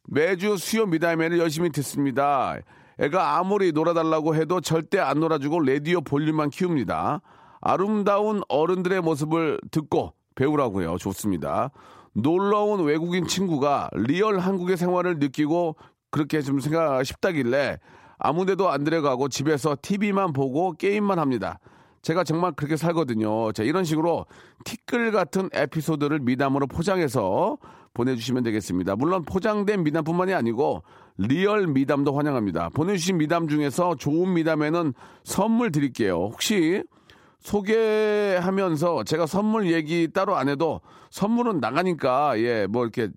[0.08, 2.56] 매주 수요 미담회를 열심히 듣습니다.
[2.98, 7.20] 애가 아무리 놀아달라고 해도 절대 안 놀아주고 라디오 볼륨만 키웁니다.
[7.60, 10.98] 아름다운 어른들의 모습을 듣고 배우라고요.
[10.98, 11.70] 좋습니다.
[12.12, 15.76] 놀러온 외국인 친구가 real 한국의 생활을 느끼고
[16.10, 17.78] 그렇게 좀 생각 싶다길래
[18.18, 21.58] 아무데도 안 들어가고 집에서 TV만 보고 게임만 합니다.
[22.06, 23.50] 제가 정말 그렇게 살거든요.
[23.50, 24.26] 자, 이런 식으로
[24.64, 27.58] 티끌 같은 에피소드를 미담으로 포장해서
[27.94, 28.94] 보내주시면 되겠습니다.
[28.94, 30.84] 물론 포장된 미담뿐만이 아니고
[31.18, 32.68] real 미담도 환영합니다.
[32.74, 36.30] 보내주신 미담 중에서 좋은 미담에는 선물 드릴게요.
[36.32, 36.84] 혹시
[37.40, 43.08] 소개하면서 제가 선물 얘기 따로 안 해도 선물은 나가니까 예, 뭐 이렇게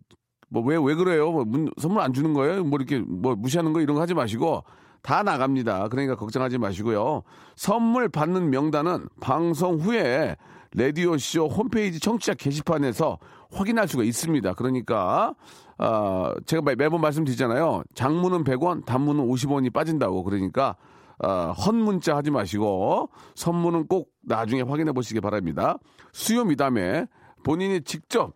[0.50, 1.32] 뭐 왜왜 그래요?
[1.32, 2.64] 뭐 문- 선물 안 주는 거예요?
[2.64, 4.64] 뭐 이렇게 뭐 무시하는 거 이런 거 하지 마시고
[5.02, 5.88] 다 나갑니다.
[5.90, 7.24] 그러니까 걱정하지 마시고요.
[7.56, 10.36] 선물 받는 명단은 방송 후에
[10.76, 13.18] 라디오쇼 홈페이지 청취자 게시판에서
[13.52, 14.54] 확인할 수가 있습니다.
[14.54, 15.34] 그러니까
[15.78, 17.84] 아, 제가 매- 매번 말씀드리잖아요.
[17.96, 20.24] 장문은 100원, 단문은 50원이 빠진다고.
[20.24, 20.76] 그러니까
[21.22, 25.78] 아, 헛 문자 하지 마시고 선물은 꼭 나중에 확인해 보시기 바랍니다.
[26.14, 27.06] 수요 미담에
[27.44, 28.34] 본인이 직접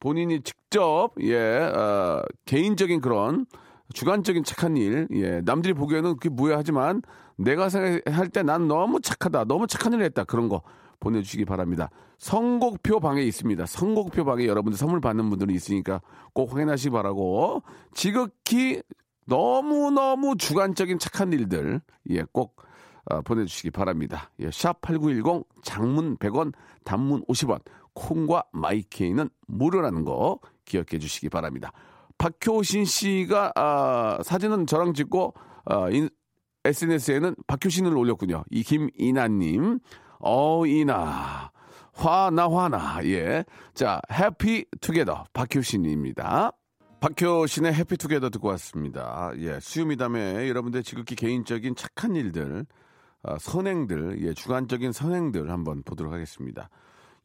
[0.00, 3.46] 본인이 직접 예 어, 개인적인 그런
[3.94, 7.02] 주관적인 착한 일, 예 남들이 보기에는 그게 뭐야 하지만
[7.36, 10.62] 내가 생각할 때 난 너무 착하다, 너무 착한 일을 했다 그런 거
[11.00, 11.90] 보내주시기 바랍니다.
[12.18, 13.66] 선곡표 방에 있습니다.
[13.66, 16.00] 선곡표 방에 여러분들 선물 받는 분들이 있으니까
[16.32, 17.62] 꼭 확인하시기 바라고
[17.94, 18.82] 지극히
[19.26, 22.56] 너무 너무 주관적인 착한 일들 예꼭
[23.10, 24.30] 어, 보내주시기 바랍니다.
[24.40, 26.52] 예, 샵8910 장문 100원
[26.84, 27.60] 단문 50원
[27.94, 31.72] 콩과 마이케이는 무료라는 거 기억해 주시기 바랍니다.
[32.18, 35.34] 박효신 씨가 아, 사진은 저랑 찍고
[35.66, 36.08] 아, 인-
[36.64, 38.42] SNS에는 박효신을 올렸군요.
[38.50, 39.78] 이 김이나님,
[40.18, 41.50] 어이나
[41.92, 46.52] 화나 화나 예, 자 해피 투게더 박효신입니다.
[47.00, 49.30] 박효신의 해피 투게더 듣고 왔습니다.
[49.38, 52.66] 예, 수유미담에 여러분들 지극히 개인적인 착한 일들,
[53.22, 56.68] 아, 선행들, 예, 주관적인 선행들 한번 보도록 하겠습니다.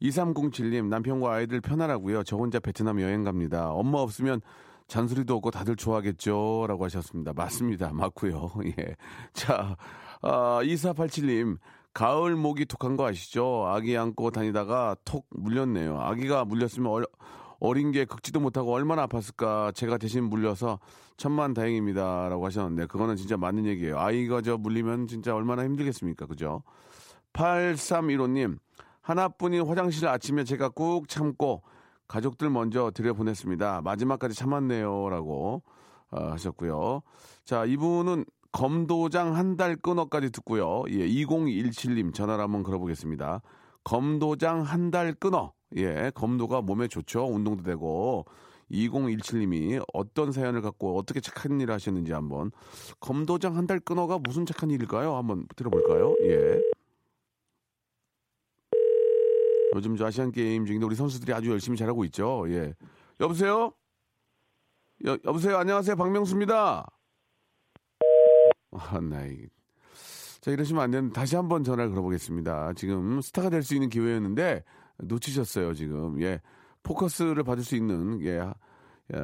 [0.02, 2.22] 2307님, 남편과 아이들 편하라고요.
[2.24, 3.70] 저 혼자 베트남 여행 갑니다.
[3.70, 4.40] 엄마 없으면
[4.92, 6.66] 잔소리도 없고 다들 좋아하겠죠?
[6.68, 7.32] 라고 하셨습니다.
[7.32, 7.92] 맞습니다.
[7.94, 8.94] 맞고요 예.
[9.32, 9.74] 자,
[10.20, 11.56] 아, 2487님,
[11.94, 13.64] 가을 모기 톡한 거 아시죠?
[13.68, 15.98] 아기 안고 다니다가 톡 물렸네요.
[15.98, 17.06] 아기가 물렸으면 얼,
[17.58, 19.74] 어린 게 긁지도 못하고 얼마나 아팠을까.
[19.74, 20.78] 제가 대신 물려서
[21.16, 22.28] 천만 다행입니다.
[22.28, 23.98] 라고 하셨는데, 그거는 진짜 맞는 얘기예요.
[23.98, 26.26] 아이가 저 물리면 진짜 얼마나 힘들겠습니까?
[26.26, 26.62] 그죠?
[27.32, 28.58] 8315님,
[29.00, 31.62] 하나뿐인 화장실 아침에 제가 꾹 참고
[32.12, 33.80] 가족들 먼저 들여보냈습니다.
[33.82, 35.62] 마지막까지 참았네요라고
[36.10, 37.00] 어, 하셨고요.
[37.46, 40.82] 자, 이분은 검도장 한 달 끊어까지 듣고요.
[40.90, 43.40] 예, 2017님 전화를 한번 걸어보겠습니다.
[43.84, 45.54] 검도장 한 달 끊어.
[45.76, 47.24] 예, 검도가 몸에 좋죠.
[47.24, 48.26] 운동도 되고.
[48.70, 52.50] 2017님이 어떤 사연을 갖고 어떻게 착한 일을 하셨는지 한번
[53.00, 55.16] 검도장 한 달 끊어가 무슨 착한 일일까요?
[55.16, 56.14] 한번 들어볼까요?
[56.24, 56.60] 예.
[59.74, 62.44] 요즘 저 아시안 게임 중인데 우리 선수들이 아주 열심히 잘하고 있죠.
[62.48, 62.74] 예.
[63.20, 63.72] 여보세요?
[65.06, 65.56] 여, 여보세요?
[65.56, 65.96] 안녕하세요.
[65.96, 66.86] 박명수입니다.
[68.72, 69.46] 아, 나이.
[70.40, 72.72] 자, 이러시면 안 되는데 다시 한번 전화를 걸어보겠습니다.
[72.74, 74.64] 지금 스타가 될 수 있는 기회였는데
[74.98, 76.20] 놓치셨어요, 지금.
[76.22, 76.40] 예.
[76.82, 78.40] 포커스를 받을 수 있는, 예.
[79.14, 79.18] 예.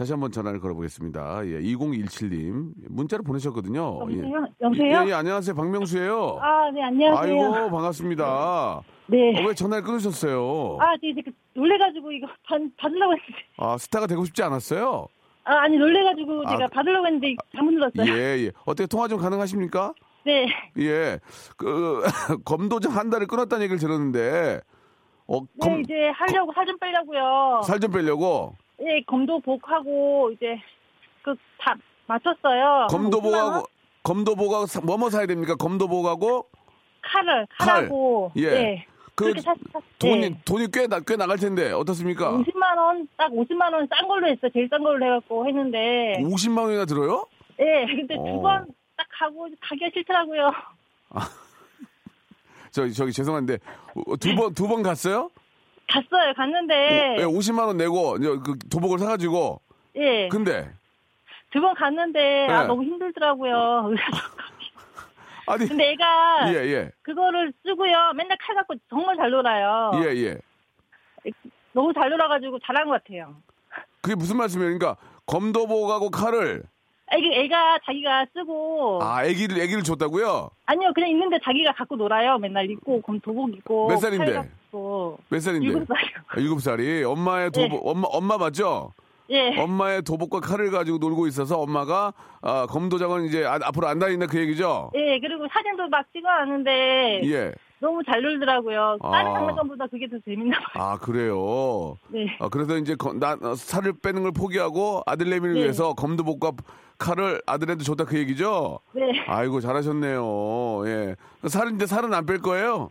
[0.00, 1.46] 다시 한번 전화를 걸어보겠습니다.
[1.46, 1.60] 예.
[1.60, 2.72] 2017님.
[2.88, 3.98] 문자를 보내셨거든요.
[4.08, 4.16] 예.
[4.16, 4.46] 여보세요?
[4.62, 5.02] 여보세요?
[5.04, 5.54] 예, 예, 안녕하세요.
[5.54, 6.38] 박명수예요.
[6.40, 7.34] 아, 네, 안녕하세요.
[7.52, 8.80] 아이고, 반갑습니다.
[9.08, 9.38] 네.
[9.38, 10.78] 어, 왜 전화를 끊으셨어요?
[10.80, 13.34] 아, 네, 이제 그 놀래가지고 이거 받, 받으려고 했는데.
[13.58, 15.06] 아, 스타가 되고 싶지 않았어요?
[15.44, 18.10] 아, 아니, 놀래가지고 아, 제가 받으려고 했는데 잘못 눌렀어요.
[18.10, 18.52] 예, 예.
[18.64, 19.92] 어떻게 통화 좀 가능하십니까?
[20.24, 20.46] 네.
[20.78, 21.18] 예.
[21.58, 22.00] 그,
[22.46, 24.62] 검도장 한 달을 끊었다는 얘기를 들었는데,
[25.28, 27.60] 어, 네, 검, 이제 하려고 살 좀 빼려고요.
[27.66, 30.58] 살 좀 빼려고, 예, 검도복하고 이제
[31.22, 31.74] 그 다
[32.06, 32.64] 맞췄어요.
[32.64, 33.62] 한 50만 검도복하고, 원?
[34.02, 35.54] 검도복하고, 사- 뭐뭐 사야 됩니까?
[35.56, 36.46] 검도복하고,
[37.02, 37.66] 칼을, 칼.
[37.82, 38.32] 칼하고.
[38.36, 38.42] 예.
[38.42, 38.86] 예.
[39.14, 40.40] 그, 그렇게 샀, 샀, 돈이, 예.
[40.46, 42.32] 돈이 꽤, 나, 꽤 나갈 텐데, 어떻습니까?
[42.32, 44.50] 50만 원, 딱 50만 원 싼 걸로 했어요.
[44.54, 46.22] 제일 싼 걸로 해갖고 했는데.
[46.24, 47.26] 50 만 원이나 들어요?
[47.60, 48.24] 예, 근데 어.
[48.24, 48.66] 두 번딱
[49.20, 50.50] 하고 가기가 싫더라고요.
[52.70, 53.58] 저기, 저기, 죄송한데,
[54.20, 55.30] 두 번, 두 번 갔어요?
[55.90, 56.32] 갔어요.
[56.34, 57.16] 갔는데.
[57.18, 59.60] 예, 50만 원 내고, 그 도복을 사가지고,
[59.96, 60.28] 예.
[60.28, 60.70] 근데,
[61.52, 62.66] 두 번 갔는데 아 네.
[62.68, 63.90] 너무 힘들더라고요.
[65.46, 68.12] 아니, 근데 애가 예, 예, 그거를 쓰고요.
[68.14, 69.90] 맨날 칼 갖고 정말 잘 놀아요.
[70.04, 70.38] 예, 예.
[71.72, 73.34] 너무 잘 놀아가지고 잘한 것 같아요.
[74.00, 74.78] 그게 무슨 말씀이에요?
[74.78, 76.62] 그러니까, 검도복하고 칼을,
[77.12, 80.50] 애기, 애가 자기가 쓰고 아, 애기를, 애기를 줬다고요?
[80.66, 82.38] 아니요 그냥 있는데 자기가 갖고 놀아요.
[82.38, 84.48] 맨날 입고 검 도복 입고 몇 살인데?
[85.28, 85.66] 몇 살인데?
[85.66, 86.10] 일곱 살이요.
[86.28, 87.90] 아, 일곱 살이 엄마의 도복 네.
[87.90, 88.92] 엄마 엄마 맞죠?
[89.30, 89.56] 예.
[89.60, 94.38] 엄마의 도복과 칼을 가지고 놀고 있어서 엄마가 아, 검도장은 이제 아- 앞으로 안 다닌다 그
[94.38, 94.90] 얘기죠?
[94.94, 97.52] 예 그리고 사진도 막 찍어왔는데 예.
[97.80, 98.98] 너무 잘 놀더라고요.
[99.02, 99.34] 다른 아.
[99.34, 100.84] 장난감보다 그게 더 재밌나 봐요.
[100.84, 101.96] 아 그래요.
[102.08, 102.26] 네.
[102.38, 105.60] 아, 그래서 이제 거- 나 어, 살을 빼는 걸 포기하고 아들내미를 네.
[105.62, 106.52] 위해서 검도복과
[106.98, 108.80] 칼을 아들한테 줬다 그 얘기죠?
[108.92, 109.24] 네.
[109.26, 110.86] 아이고 잘하셨네요.
[110.86, 111.16] 예.
[111.48, 112.90] 살은 이제 살은 안 뺄 거예요?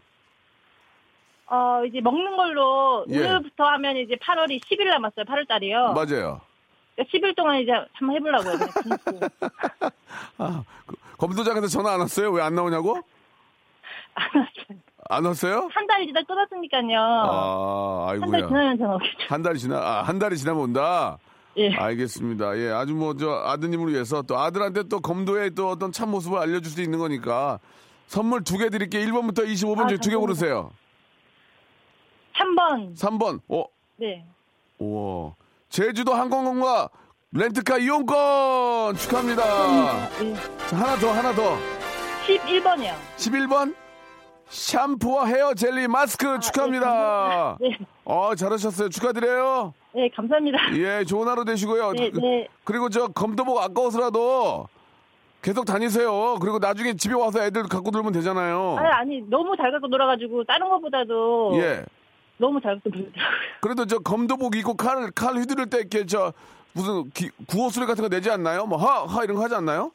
[1.51, 3.19] 어 이제 먹는 걸로 예.
[3.19, 5.25] 오늘부터 하면 이제 8월이 10일 남았어요.
[5.25, 5.93] 8월 달이요.
[5.93, 6.41] 맞아요.
[6.97, 8.53] 10일 동안 이제 한번 해보려고요.
[10.39, 12.31] 아, 그, 검도장에서 전화 안 왔어요?
[12.31, 12.99] 왜 안 나오냐고?
[14.19, 14.79] 안 왔어요.
[15.09, 15.69] 안 왔어요?
[15.73, 16.99] 한 달이 지나 끊었으니까요.
[16.99, 18.47] 아, 한달 아이고야.
[18.47, 19.17] 지나면 전화 오겠죠.
[19.29, 21.17] 한 달이 지나, 아, 한 달이 지나면 온다?
[21.57, 21.73] 예.
[21.75, 22.57] 알겠습니다.
[22.57, 26.71] 예, 아주 뭐, 저, 아드님을 위해서 또 아들한테 또 검도의 또 어떤 참 모습을 알려줄
[26.71, 27.59] 수 있는 거니까
[28.07, 29.03] 선물 두 개 드릴게요.
[29.05, 30.15] 1번부터 25번 아, 중에 두 개.
[30.15, 30.71] 고르세요.
[32.35, 32.95] 3번.
[32.97, 33.65] 3번, 어,
[33.97, 34.25] 네.
[34.77, 35.33] 우와.
[35.69, 36.89] 제주도 항공권과
[37.31, 39.43] 렌트카 이용권 축하합니다.
[40.23, 40.33] 예.
[40.67, 41.57] 자, 하나 더, 하나 더.
[42.25, 42.93] 11번이요.
[43.17, 43.75] 11번,
[44.49, 47.57] 샴푸와 헤어 젤리 마스크 축하합니다.
[47.61, 47.77] 네.
[48.05, 48.89] 어, 잘하셨어요.
[48.89, 49.73] 축하드려요.
[49.93, 50.57] 네, 감사합니다.
[50.77, 51.93] 예, 좋은 하루 되시고요.
[51.93, 52.47] 네, 그- 네.
[52.63, 54.67] 그리고 저 검도복 아까워서라도
[55.41, 56.35] 계속 다니세요.
[56.41, 58.75] 그리고 나중에 집에 와서 애들 갖고 놀면 되잖아요.
[58.77, 61.85] 아니, 아니, 너무 잘 갖고 놀아가지고, 다른 것보다도 예.
[62.37, 63.37] 너무 잘 갖고 놀더라고요.
[63.61, 66.33] 그래도 저 검도복 입고 칼, 칼 휘두를 때 이렇게 저
[66.73, 68.65] 무슨 기- 구호 소리 같은 거 내지 않나요?
[68.65, 69.91] 뭐 하, 하 이런 거 하지 않나요?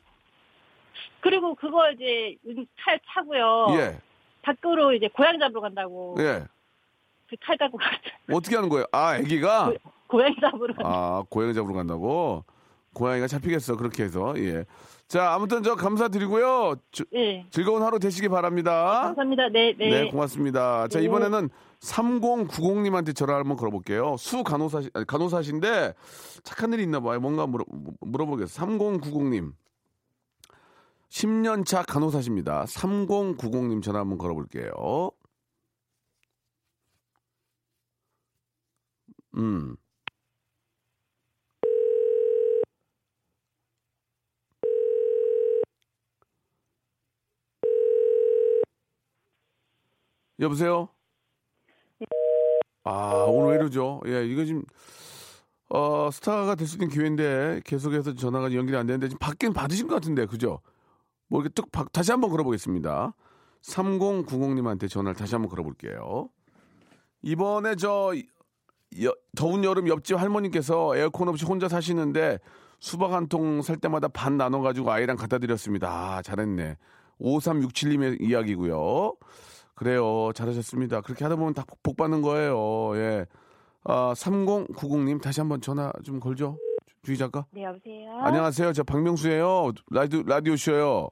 [1.21, 2.37] 그리고 그거 이제
[2.85, 3.67] 칼 차고요.
[3.79, 3.99] 예.
[4.45, 6.15] 밖으로 이제 고양 잡으러 간다고.
[6.19, 6.45] 예.
[7.29, 8.11] 그 칼 갖고 갔죠.
[8.33, 8.85] 어떻게 하는 거예요?
[8.93, 9.73] 아, 애기가?
[10.07, 10.89] 고양 잡으러 간다고.
[10.89, 12.45] 아, 고양이 잡으러 간다고?
[12.93, 14.35] 고양이가 잡히겠어, 그렇게 해서.
[14.39, 14.65] 예.
[15.09, 16.77] 자, 아무튼 저 감사드리고요.
[16.93, 17.45] 주- 네.
[17.51, 19.03] 즐거운 하루 되시기 바랍니다.
[19.07, 19.49] 감사합니다.
[19.49, 19.91] 네, 네.
[19.91, 20.87] 네, 고맙습니다.
[20.89, 21.07] 자, 네.
[21.07, 21.49] 이번에는
[21.81, 24.17] 3090님한테 전화 한번 걸어볼게요.
[24.17, 25.95] 수 간호사, 간호사신데
[26.45, 27.19] 착한 일이 있나 봐요.
[27.21, 27.65] 뭔가 물어,
[28.01, 28.67] 물어보겠어요.
[28.67, 29.53] 3090님.
[31.11, 32.65] 10년차 간호사십니다.
[32.67, 35.11] 3090님 전화 한번 걸어볼게요.
[39.37, 39.77] 음.
[50.41, 50.89] 여보세요?
[52.85, 54.01] 아, 오늘 왜 이러죠?
[54.07, 54.63] 예, 이거 지금,
[55.71, 59.95] 어, 스타가 될 수 있는 기회인데, 계속해서 전화가 연결이 안 되는데, 지금 받긴 받으신 것
[59.95, 60.61] 같은데, 그죠?
[61.35, 63.13] 뭐 이렇게 뚝, 박- 다시 한번 걸어보겠습니다.
[63.63, 66.29] 3090님한테 전화를 다시 한번 걸어볼게요.
[67.23, 68.13] 이번에 저,
[69.03, 72.39] 여- 더운 여름 옆집 할머니께서 에어컨 없이 혼자 사시는데
[72.79, 75.89] 수박 한 통 살 때마다 반 나눠가지고 아이랑 갖다 드렸습니다.
[75.91, 76.77] 아, 잘했네.
[77.21, 79.15] 5367님의 이야기고요.
[79.75, 80.31] 그래요.
[80.37, 81.01] 잘하셨습니다.
[81.01, 82.97] 그렇게 하다 보면 다 복- 복 받는 거예요.
[82.97, 83.27] 예.
[83.83, 86.59] 아, 3090님 다시 한번 전화 좀 걸죠.
[87.03, 87.45] 주희 작가.
[87.51, 88.19] 네, 여보세요?
[88.23, 88.73] 안녕하세요.
[88.73, 89.73] 저 박명수예요.
[89.91, 91.09] 라디오 라디오 쇼요.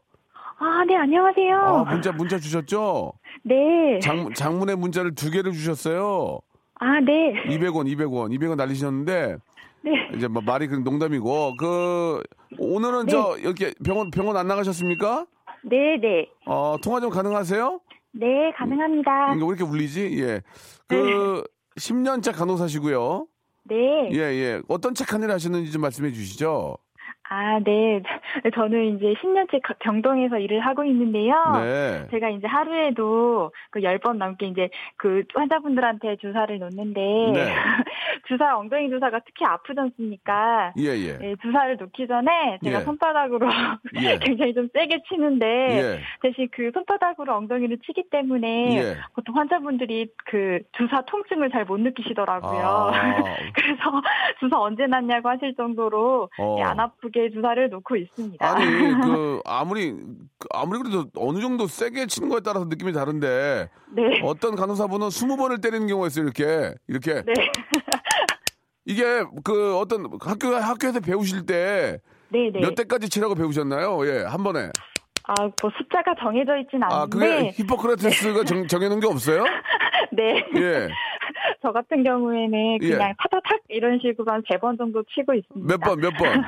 [0.65, 1.57] 아, 네, 안녕하세요.
[1.57, 3.15] 아, 문자 문자 주셨죠?
[3.43, 3.99] 네.
[4.01, 6.39] 장 장문의 문자를 두 개를 주셨어요.
[6.79, 7.33] 아, 네.
[7.47, 9.37] 200원, 200원, 200원 날리셨는데
[9.85, 9.91] 네.
[10.15, 12.23] 이제 뭐 말이 그 농담이고 그
[12.59, 15.27] 오늘은 저 이렇게 병원 병원 안 나가셨습니까?
[15.65, 16.29] 네, 네.
[16.47, 17.81] 어 통화 좀 가능하세요?
[18.13, 19.35] 네, 가능합니다.
[19.35, 20.23] 이거 왜 이렇게 울리지?
[20.23, 20.43] 예.
[20.87, 21.43] 그
[21.77, 23.27] 10년차 간호사시고요.
[23.65, 24.11] 네.
[24.13, 24.63] 예, 예.
[24.69, 26.77] 어떤 착한 일 하셨는지 좀 말씀해 주시죠.
[27.35, 28.03] 아, 네.
[28.55, 31.33] 저는 이제 10년째 가- 병동에서 일을 하고 있는데요.
[31.55, 32.07] 네.
[32.11, 34.69] 제가 이제 하루에도 그 10번 넘게 이제
[34.99, 37.55] 그 환자분들한테 주사를 놓는데 네.
[38.29, 40.75] 주사 엉덩이 주사가 특히 아프지 않습니까?
[40.79, 41.19] 예, 예.
[41.19, 42.85] 네, 주사를 놓기 전에 제가 예.
[42.85, 43.49] 손바닥으로
[44.03, 44.19] 예.
[44.21, 46.01] 굉장히 좀 세게 치는데 예.
[46.21, 48.97] 대신 그 손바닥으로 엉덩이를 치기 때문에 예.
[49.15, 52.61] 보통 환자분들이 그 주사 통증을 잘 못 느끼시더라고요.
[52.61, 52.91] 아.
[53.55, 54.03] 그래서
[54.41, 56.55] 주사 언제 났냐고 하실 정도로 어.
[56.57, 58.45] 네, 안 아프게 주사를 놓고 있습니다.
[58.47, 58.65] 아니
[59.01, 64.21] 그 아무리 그 아무리 그래도 어느 정도 세게 치는 거에 따라서 느낌이 다른데 네.
[64.25, 66.25] 어떤 간호사분은 20번을 때리는 경우가 있어요.
[66.25, 67.33] 이렇게 이렇게 네.
[68.85, 69.05] 이게
[69.45, 72.75] 그 어떤 학교 학교에서 배우실 때몇 네네.
[72.75, 74.05] 대까지 치라고 배우셨나요?
[74.07, 74.71] 예, 한 번에.
[75.29, 77.17] 아, 뭐 숫자가 정해져 있진 아, 않은데.
[77.17, 79.45] 그게 히포크라테스가 정, 정해놓은 게 없어요?
[80.11, 80.45] 네.
[80.57, 80.89] 예.
[81.63, 82.89] 저 같은 경우에는 예.
[82.91, 85.77] 그냥 타타탁 이런 식으로 한 세 번 정도 치고 있습니다.
[85.77, 86.43] 몇 번, 몇 번?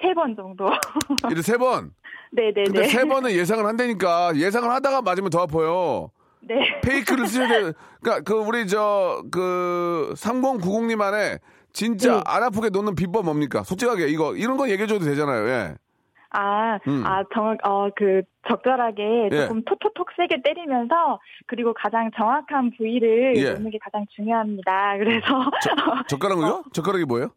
[0.00, 0.68] 세 번 정도.
[1.32, 1.92] 이제 세 번.
[2.32, 2.64] 네네네.
[2.64, 6.10] 근데 세 번은 예상을 한다니까 예상을 하다가 맞으면 더 아파요.
[6.40, 6.80] 네.
[6.82, 7.72] 페이크를 쓰셔야 돼.
[8.00, 11.38] 그러니까 그 우리 저 그 3090님 안에
[11.72, 12.22] 진짜 네.
[12.26, 13.62] 안 아프게 놓는 비법 뭡니까?
[13.62, 15.48] 솔직하게 이거 이런 건 얘기해 줘도 되잖아요.
[15.48, 15.74] 예.
[16.30, 17.02] 아, 음.
[17.06, 19.40] 아, 정, 어, 그, 적절하게 예.
[19.46, 23.52] 조금 톡톡톡 세게 때리면서, 그리고 가장 정확한 부위를 예.
[23.54, 24.98] 놓는 게 가장 중요합니다.
[24.98, 25.50] 그래서,
[26.08, 26.64] 젓가락을요?
[26.72, 27.28] 젓가락이 뭐예요?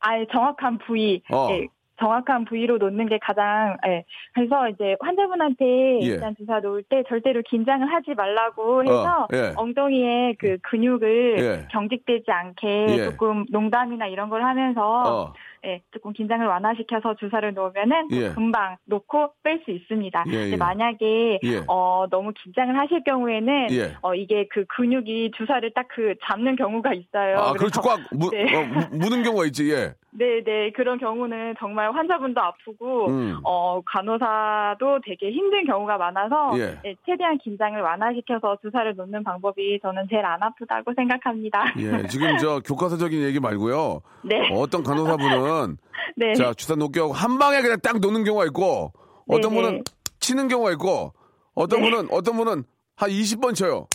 [0.00, 1.48] 아예 정확한 부위, 어.
[1.52, 1.68] 예,
[2.04, 4.04] 정확한 부위로 놓는 게 가장, 예.
[4.34, 6.04] 그래서 이제 환자분한테 예.
[6.06, 9.52] 일단 주사 놓을 때 절대로 긴장을 하지 말라고 해서, 어, 예.
[9.54, 11.68] 엉덩이에 그 근육을 예.
[11.70, 13.04] 경직되지 않게 예.
[13.04, 15.32] 조금 농담이나 이런 걸 하면서, 어.
[15.66, 18.30] 예, 조금 긴장을 완화시켜서 주사를 놓으면은 또 예.
[18.30, 20.24] 금방 놓고 뺄 수 있습니다.
[20.28, 20.38] 예, 예.
[20.44, 21.60] 근데 만약에 예.
[21.66, 23.92] 어 너무 긴장을 하실 경우에는 예.
[24.00, 27.36] 어 이게 그 근육이 주사를 딱 그 잡는 경우가 있어요.
[27.36, 27.80] 아, 그래서 그렇죠.
[27.82, 28.44] 꽉 무, 네.
[28.56, 29.70] 어, 무- 무는 경우가 있지.
[29.70, 29.92] 예.
[30.12, 30.72] 네, 네.
[30.72, 33.38] 그런 경우는 정말 환자분도 아프고 음.
[33.44, 36.78] 어 간호사도 되게 힘든 경우가 많아서 예.
[36.84, 41.74] 예, 최대한 긴장을 완화시켜서 주사를 놓는 방법이 저는 제일 안 아프다고 생각합니다.
[41.78, 42.06] 예.
[42.08, 44.00] 지금 저 교과서적인 얘기 말고요.
[44.24, 44.48] 네.
[44.52, 45.76] 어떤 간호사분은
[46.16, 46.34] 네.
[46.34, 48.92] 자, 주사 놓게 하고 한 방에 그냥 딱 놓는 경우가 있고
[49.28, 49.62] 어떤 네네.
[49.62, 49.84] 분은
[50.18, 51.12] 치는 경우가 있고
[51.54, 51.90] 어떤 네.
[51.90, 52.64] 분은 어떤 분은
[52.96, 53.86] 한 20번 쳐요.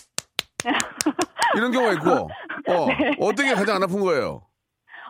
[1.58, 3.12] 이런 경우가 있고 어, 네.
[3.20, 4.42] 어떤 게 가장 안 아픈 거예요?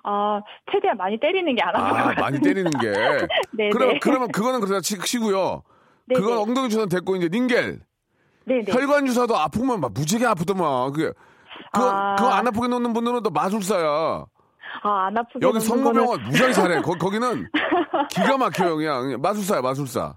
[0.07, 0.39] 아,
[0.71, 2.23] 최대한 많이 때리는 게 안 아픈 것 아, 같아요.
[2.23, 2.91] 많이 때리는 게.
[3.51, 3.99] 네, 그럼 네.
[4.01, 5.63] 그러면 그거는 그러다 치- 치고요.
[6.07, 6.41] 네, 그건 네.
[6.43, 7.79] 엉덩이 주사는 됐고 이제 닌겔
[8.45, 8.71] 네, 네.
[8.71, 10.91] 혈관 주사도 아프면 막 무지개 아프더만.
[10.93, 11.11] 그게
[11.73, 12.15] 그거 아.
[12.15, 14.25] 그거 안 아프게 놓는 분들은 또 마술사야.
[14.83, 16.81] 아, 안 아프게 여기 성모병원 거는- 무지하게 잘해.
[16.83, 17.47] 거, 거기는
[18.11, 18.75] 기가 막혀요.
[18.75, 20.15] 그냥 그냥 마술사야 마술사.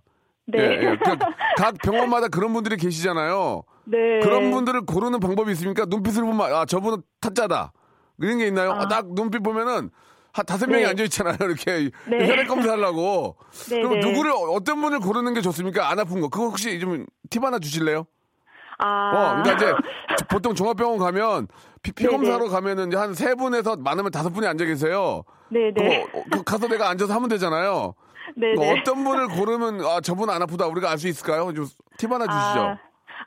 [0.49, 0.59] 네.
[0.59, 0.97] 예, 예.
[0.97, 1.17] 그,
[1.57, 3.63] 각 병원마다 그런 분들이 계시잖아요.
[3.85, 4.21] 네.
[4.23, 5.85] 그런 분들을 고르는 방법이 있습니까?
[5.87, 7.73] 눈빛을 보면 아 저분은 타짜다.
[8.21, 8.73] 이런 게 있나요?
[8.73, 8.83] 아.
[8.83, 9.91] 아, 딱 눈빛 보면은
[10.33, 10.89] 한 다섯 명이 네.
[10.91, 11.37] 앉아 있잖아요.
[11.41, 12.29] 이렇게 네.
[12.29, 13.37] 혈액 검사하려고.
[13.71, 14.07] 네, 그럼 네.
[14.07, 15.91] 누구를 어떤 분을 고르는 게 좋습니까?
[15.91, 16.29] 안 아픈 거.
[16.29, 18.07] 그거 혹시 좀 팁 하나 주실래요?
[18.79, 19.11] 아.
[19.11, 19.75] 어, 그러니까 이제
[20.31, 21.49] 보통 종합병원 가면
[21.83, 25.23] 피, 피 네, 검사로 가면은 한 세 분에서 많으면 다섯 분이 앉아 계세요.
[25.51, 26.05] 네, 네.
[26.07, 27.95] 그거 어, 그 가서 내가 앉아서 하면 되잖아요.
[28.37, 28.81] 네, 그 네.
[28.81, 31.53] 어떤 분을 고르면 아 저분 안 아프다 우리가 알 수 있을까요?
[31.55, 31.67] 좀
[31.99, 32.61] 팁 하나 주시죠.
[32.61, 32.79] 아,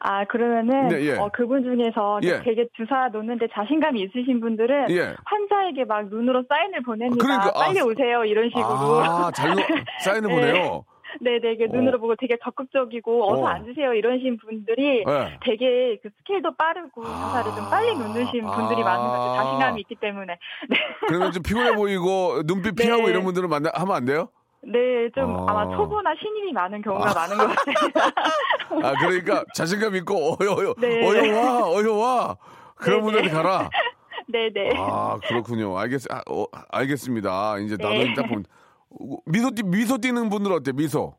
[0.03, 1.17] 아, 그러면은 네, 예.
[1.17, 2.41] 어, 그분 중에서 예.
[2.41, 5.13] 되게 주사 놓는데 자신감이 있으신 분들은 예.
[5.25, 7.23] 환자에게 막 눈으로 사인을 보냅니다.
[7.23, 8.65] 그러니까, 아, 빨리 오세요 이런 식으로.
[8.65, 9.57] 아, 잘 놓-
[10.03, 10.35] 사인을 네.
[10.35, 10.85] 보내요.
[11.19, 11.67] 네네, 그 어.
[11.77, 13.47] 눈으로 보고 되게 적극적이고 어서 어.
[13.47, 15.37] 앉으세요 이러신 분들이 네.
[15.45, 18.85] 되게 그 스킬도 빠르고 주사를 좀 빨리 놓으신 분들이 아.
[18.85, 19.35] 많은 것 같아요.
[19.43, 20.33] 자신감이 있기 때문에.
[20.69, 20.77] 네,
[21.07, 22.85] 그러면 좀 피곤해 보이고 눈빛 네.
[22.85, 24.29] 피하고 이런 분들은 만나 하면 안 돼요?
[24.63, 25.45] 네, 좀 아.
[25.49, 27.75] 아마 초보나 신임이 많은 경우가 많은 것 같아요.
[28.85, 31.05] 아 그러니까 자신감 있고 어여 어여 네.
[31.05, 32.37] 어여 와 어여 와
[32.75, 33.41] 그런 네, 분들한테 네.
[33.41, 33.69] 가라.
[34.27, 34.73] 네네.
[34.77, 35.77] 아 그렇군요.
[35.77, 37.57] 알겠 아, 어, 알겠습니다.
[37.59, 38.13] 이제 나도 네.
[38.13, 38.45] 딱 보면
[39.25, 41.15] 미소 띠 미소 띠는 분들 어때 미소?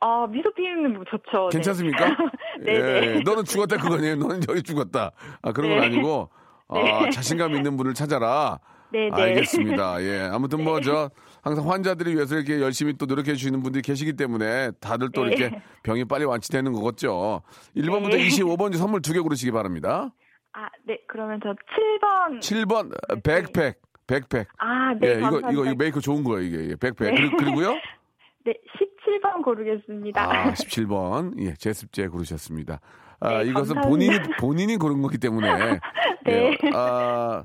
[0.00, 1.48] 아, 미소 띄우는 뭐 좋죠.
[1.50, 1.58] 네.
[1.58, 2.16] 괜찮습니까?
[2.64, 3.06] 네네.
[3.18, 4.16] 예, 너는 죽었다 그거네요.
[4.16, 5.12] 너는 여기 죽었다.
[5.40, 5.86] 아 그런 건 네.
[5.86, 6.28] 아니고
[6.68, 8.58] 아, 자신감 있는 분을 찾아라.
[8.90, 9.22] 네, 네.
[9.22, 10.02] 알겠습니다.
[10.02, 10.28] 예.
[10.32, 11.10] 아무튼 뭐저
[11.42, 15.32] 항상 환자들을 위해서 이렇게 열심히 또 노력해 주시는 분들이 계시기 때문에 다들 또 네.
[15.34, 17.42] 이렇게 병이 빨리 완치되는 거겠죠.
[17.76, 18.28] 1번부터 네.
[18.28, 20.10] 25번째 선물 두 개 고르시기 바랍니다.
[20.52, 20.98] 아, 네.
[21.08, 22.40] 그러면 저 7번.
[22.40, 23.80] 7번 백팩.
[24.06, 24.46] 백팩.
[24.58, 25.08] 아, 네.
[25.08, 25.38] 예, 이거.
[25.50, 26.70] 이거 이거 메이커 좋은 거예요, 이게.
[26.70, 27.12] 예, 백팩.
[27.12, 27.14] 네.
[27.14, 27.74] 그리고, 그리고 요?
[28.44, 30.20] 네, 17번 고르겠습니다.
[30.22, 31.40] 아, 17번.
[31.40, 32.80] 예, 제습제 고르셨습니다.
[33.20, 33.88] 아, 네, 이것은 감사합니다.
[33.88, 35.48] 본인이 본인이 고른 거기 때문에
[36.26, 36.52] 네.
[36.52, 37.44] 예, 아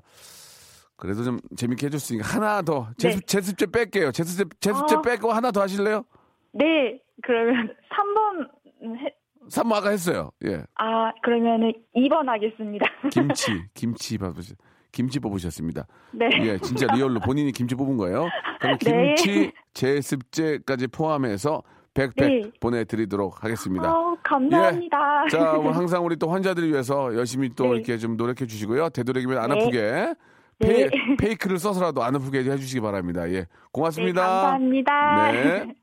[0.97, 3.25] 그래도 좀 재밌게 해줬으니까 하나 더 제습, 네.
[3.25, 4.11] 제습제 뺄게요.
[4.11, 5.01] 제습제 제습제 어.
[5.01, 6.03] 빼고 하나 더 하실래요?
[6.53, 6.99] 네.
[7.23, 9.13] 그러면 3번 해,
[9.49, 10.31] 3번 아까 했어요.
[10.45, 12.85] 예, 아, 그러면은 2번 하겠습니다.
[13.11, 14.57] 김치 김치 뽑으셨
[14.91, 15.85] 김치 뽑으셨습니다.
[16.11, 16.29] 네.
[16.41, 18.27] 예, 진짜 real로 본인이 김치 뽑은 거예요.
[18.59, 19.15] 그럼 네.
[19.15, 21.61] 김치 제습제까지 포함해서
[21.93, 22.51] 백팩 네.
[22.59, 23.91] 보내드리도록 하겠습니다.
[23.91, 25.23] 어, 감사합니다.
[25.25, 25.29] 예.
[25.29, 27.69] 자, 오늘 항상 우리 또 환자들을 위해서 열심히 또 네.
[27.71, 28.89] 이렇게 좀 노력해 주시고요.
[28.89, 29.55] 되도록이면 안 네.
[29.55, 30.13] 아프게
[30.59, 30.89] 네.
[30.89, 33.29] fa-, fake를 써서라도 안 아프게 해주시기 바랍니다.
[33.29, 34.21] 예, 네, 고맙습니다.
[34.21, 35.31] 감사합니다.
[35.31, 35.75] 네.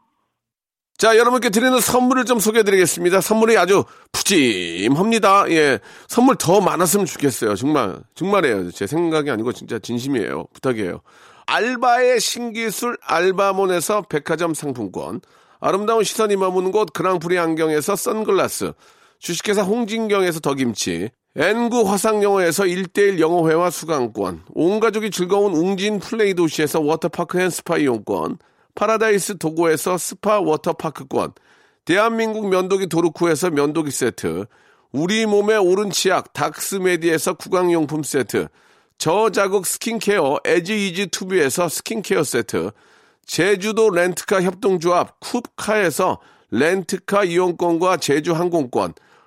[0.96, 3.20] 자, 여러분께 드리는 선물을 좀 소개해 드리겠습니다.
[3.20, 5.50] 선물이 아주 푸짐합니다.
[5.50, 5.80] 예.
[6.06, 7.56] 선물 더 많았으면 좋겠어요.
[7.56, 8.70] 정말, 정말이에요.
[8.70, 10.46] 제 생각이 아니고 진짜 진심이에요.
[10.52, 11.00] 부탁이에요.
[11.46, 15.20] 알바의 신기술 알바몬에서 백화점 상품권.
[15.60, 18.72] 아름다운 시선이 머무는 곳 그랑프리 안경에서 선글라스.
[19.18, 21.10] 주식회사 홍진경에서 더김치.
[21.36, 24.44] N구 화상영어에서 1대1 영어회화 수강권.
[24.54, 28.38] 온 가족이 즐거운 웅진 플레이 도시에서 워터파크 and 스파 이용권.
[28.76, 31.32] 파라다이스 도고에서 스파 워터파크권.
[31.84, 34.46] 대한민국 면도기 도루코에서 면도기 세트.
[34.92, 38.46] 우리 몸에 옳은 치약 닥스메디에서 구강용품 세트.
[38.98, 42.70] 저자극 스킨케어 에지이지 투비에서 스킨케어 세트.
[43.26, 46.18] 제주도 렌트카 협동조합 쿱카에서
[46.52, 48.94] 렌트카 이용권과 제주 항공권.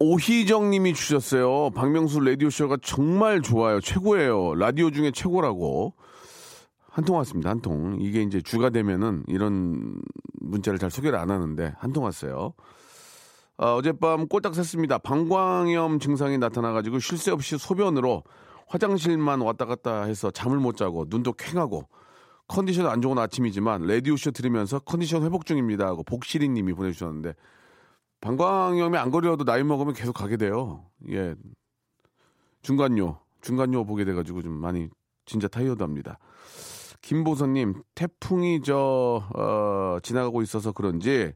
[0.00, 1.70] 오희정 님이 주셨어요.
[1.70, 3.80] 박명수 라디오쇼가 정말 좋아요.
[3.80, 4.54] 최고예요.
[4.54, 5.94] 라디오 중에 최고라고.
[6.90, 7.50] 한 통 왔습니다.
[7.50, 7.96] 한 통.
[8.00, 10.00] 이게 이제 주가 되면은 이런
[10.40, 12.54] 문자를 잘 소개를 안 하는데 한 통 왔어요.
[13.56, 15.02] 어, 어젯밤 꼴딱 샜습니다.
[15.02, 18.22] 방광염 증상이 나타나가지고 쉴 새 없이 소변으로
[18.68, 21.88] 화장실만 왔다 갔다 해서 잠을 못 자고 눈도 퀭하고
[22.46, 27.34] 컨디션 안 좋은 아침이지만 라디오쇼 들으면서 컨디션 회복 중입니다 하고 복실이 님이 보내주셨는데
[28.20, 30.84] 방광염이 안 걸려도 나이 먹으면 계속 가게 돼요.
[31.10, 31.34] 예.
[32.62, 33.20] 중간요.
[33.40, 34.88] 중간요 보게 돼가지고 좀 많이
[35.24, 36.18] 진짜 타이어드 합니다.
[37.02, 41.32] 김보선님, 태풍이 저, 어, 지나가고 있어서 그런지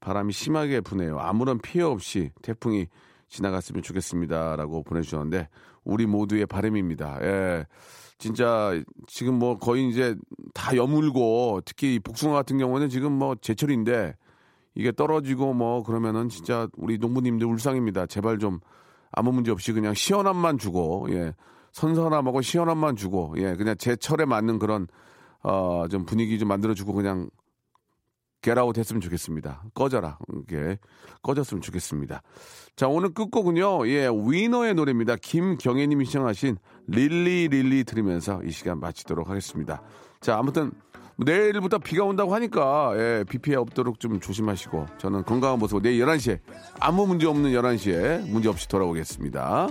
[0.00, 1.18] 바람이 심하게 부네요.
[1.18, 2.86] 아무런 피해 없이 태풍이
[3.28, 4.56] 지나갔으면 좋겠습니다.
[4.56, 5.48] 라고 보내주셨는데,
[5.84, 7.18] 우리 모두의 바람입니다.
[7.22, 7.66] 예.
[8.18, 8.72] 진짜
[9.06, 10.16] 지금 뭐 거의 이제
[10.54, 14.14] 다 여물고 특히 이 복숭아 같은 경우는 지금 뭐 제철인데
[14.74, 18.06] 이게 떨어지고 뭐 그러면은 진짜 우리 농부님들 울상입니다.
[18.06, 18.60] 제발 좀
[19.12, 21.34] 아무 문제 없이 그냥 시원함만 주고 예
[21.72, 24.86] 선선함하고 시원함만 주고 예 그냥 제 철에 맞는 그런
[25.42, 27.28] 어 좀 분위기 좀 만들어주고 그냥
[28.42, 29.62] get out 했으면 좋겠습니다.
[29.74, 30.78] 꺼져라 이게
[31.22, 32.22] 꺼졌으면 좋겠습니다.
[32.76, 35.16] 자 오늘 끝곡은요 예 위너의 노래입니다.
[35.16, 36.56] 김경애 님이 신청하신
[36.88, 39.82] Really Really 들으면서 이 시간 마치도록 하겠습니다.
[40.20, 40.72] 자 아무튼
[41.16, 46.40] 내일부터 비가 온다고 하니까 예, 비 피해 없도록 좀 조심하시고 저는 건강한 모습으로 내일 11시에
[46.80, 49.68] 아무 문제 없는 11시에 문제 없이 돌아오겠습니다.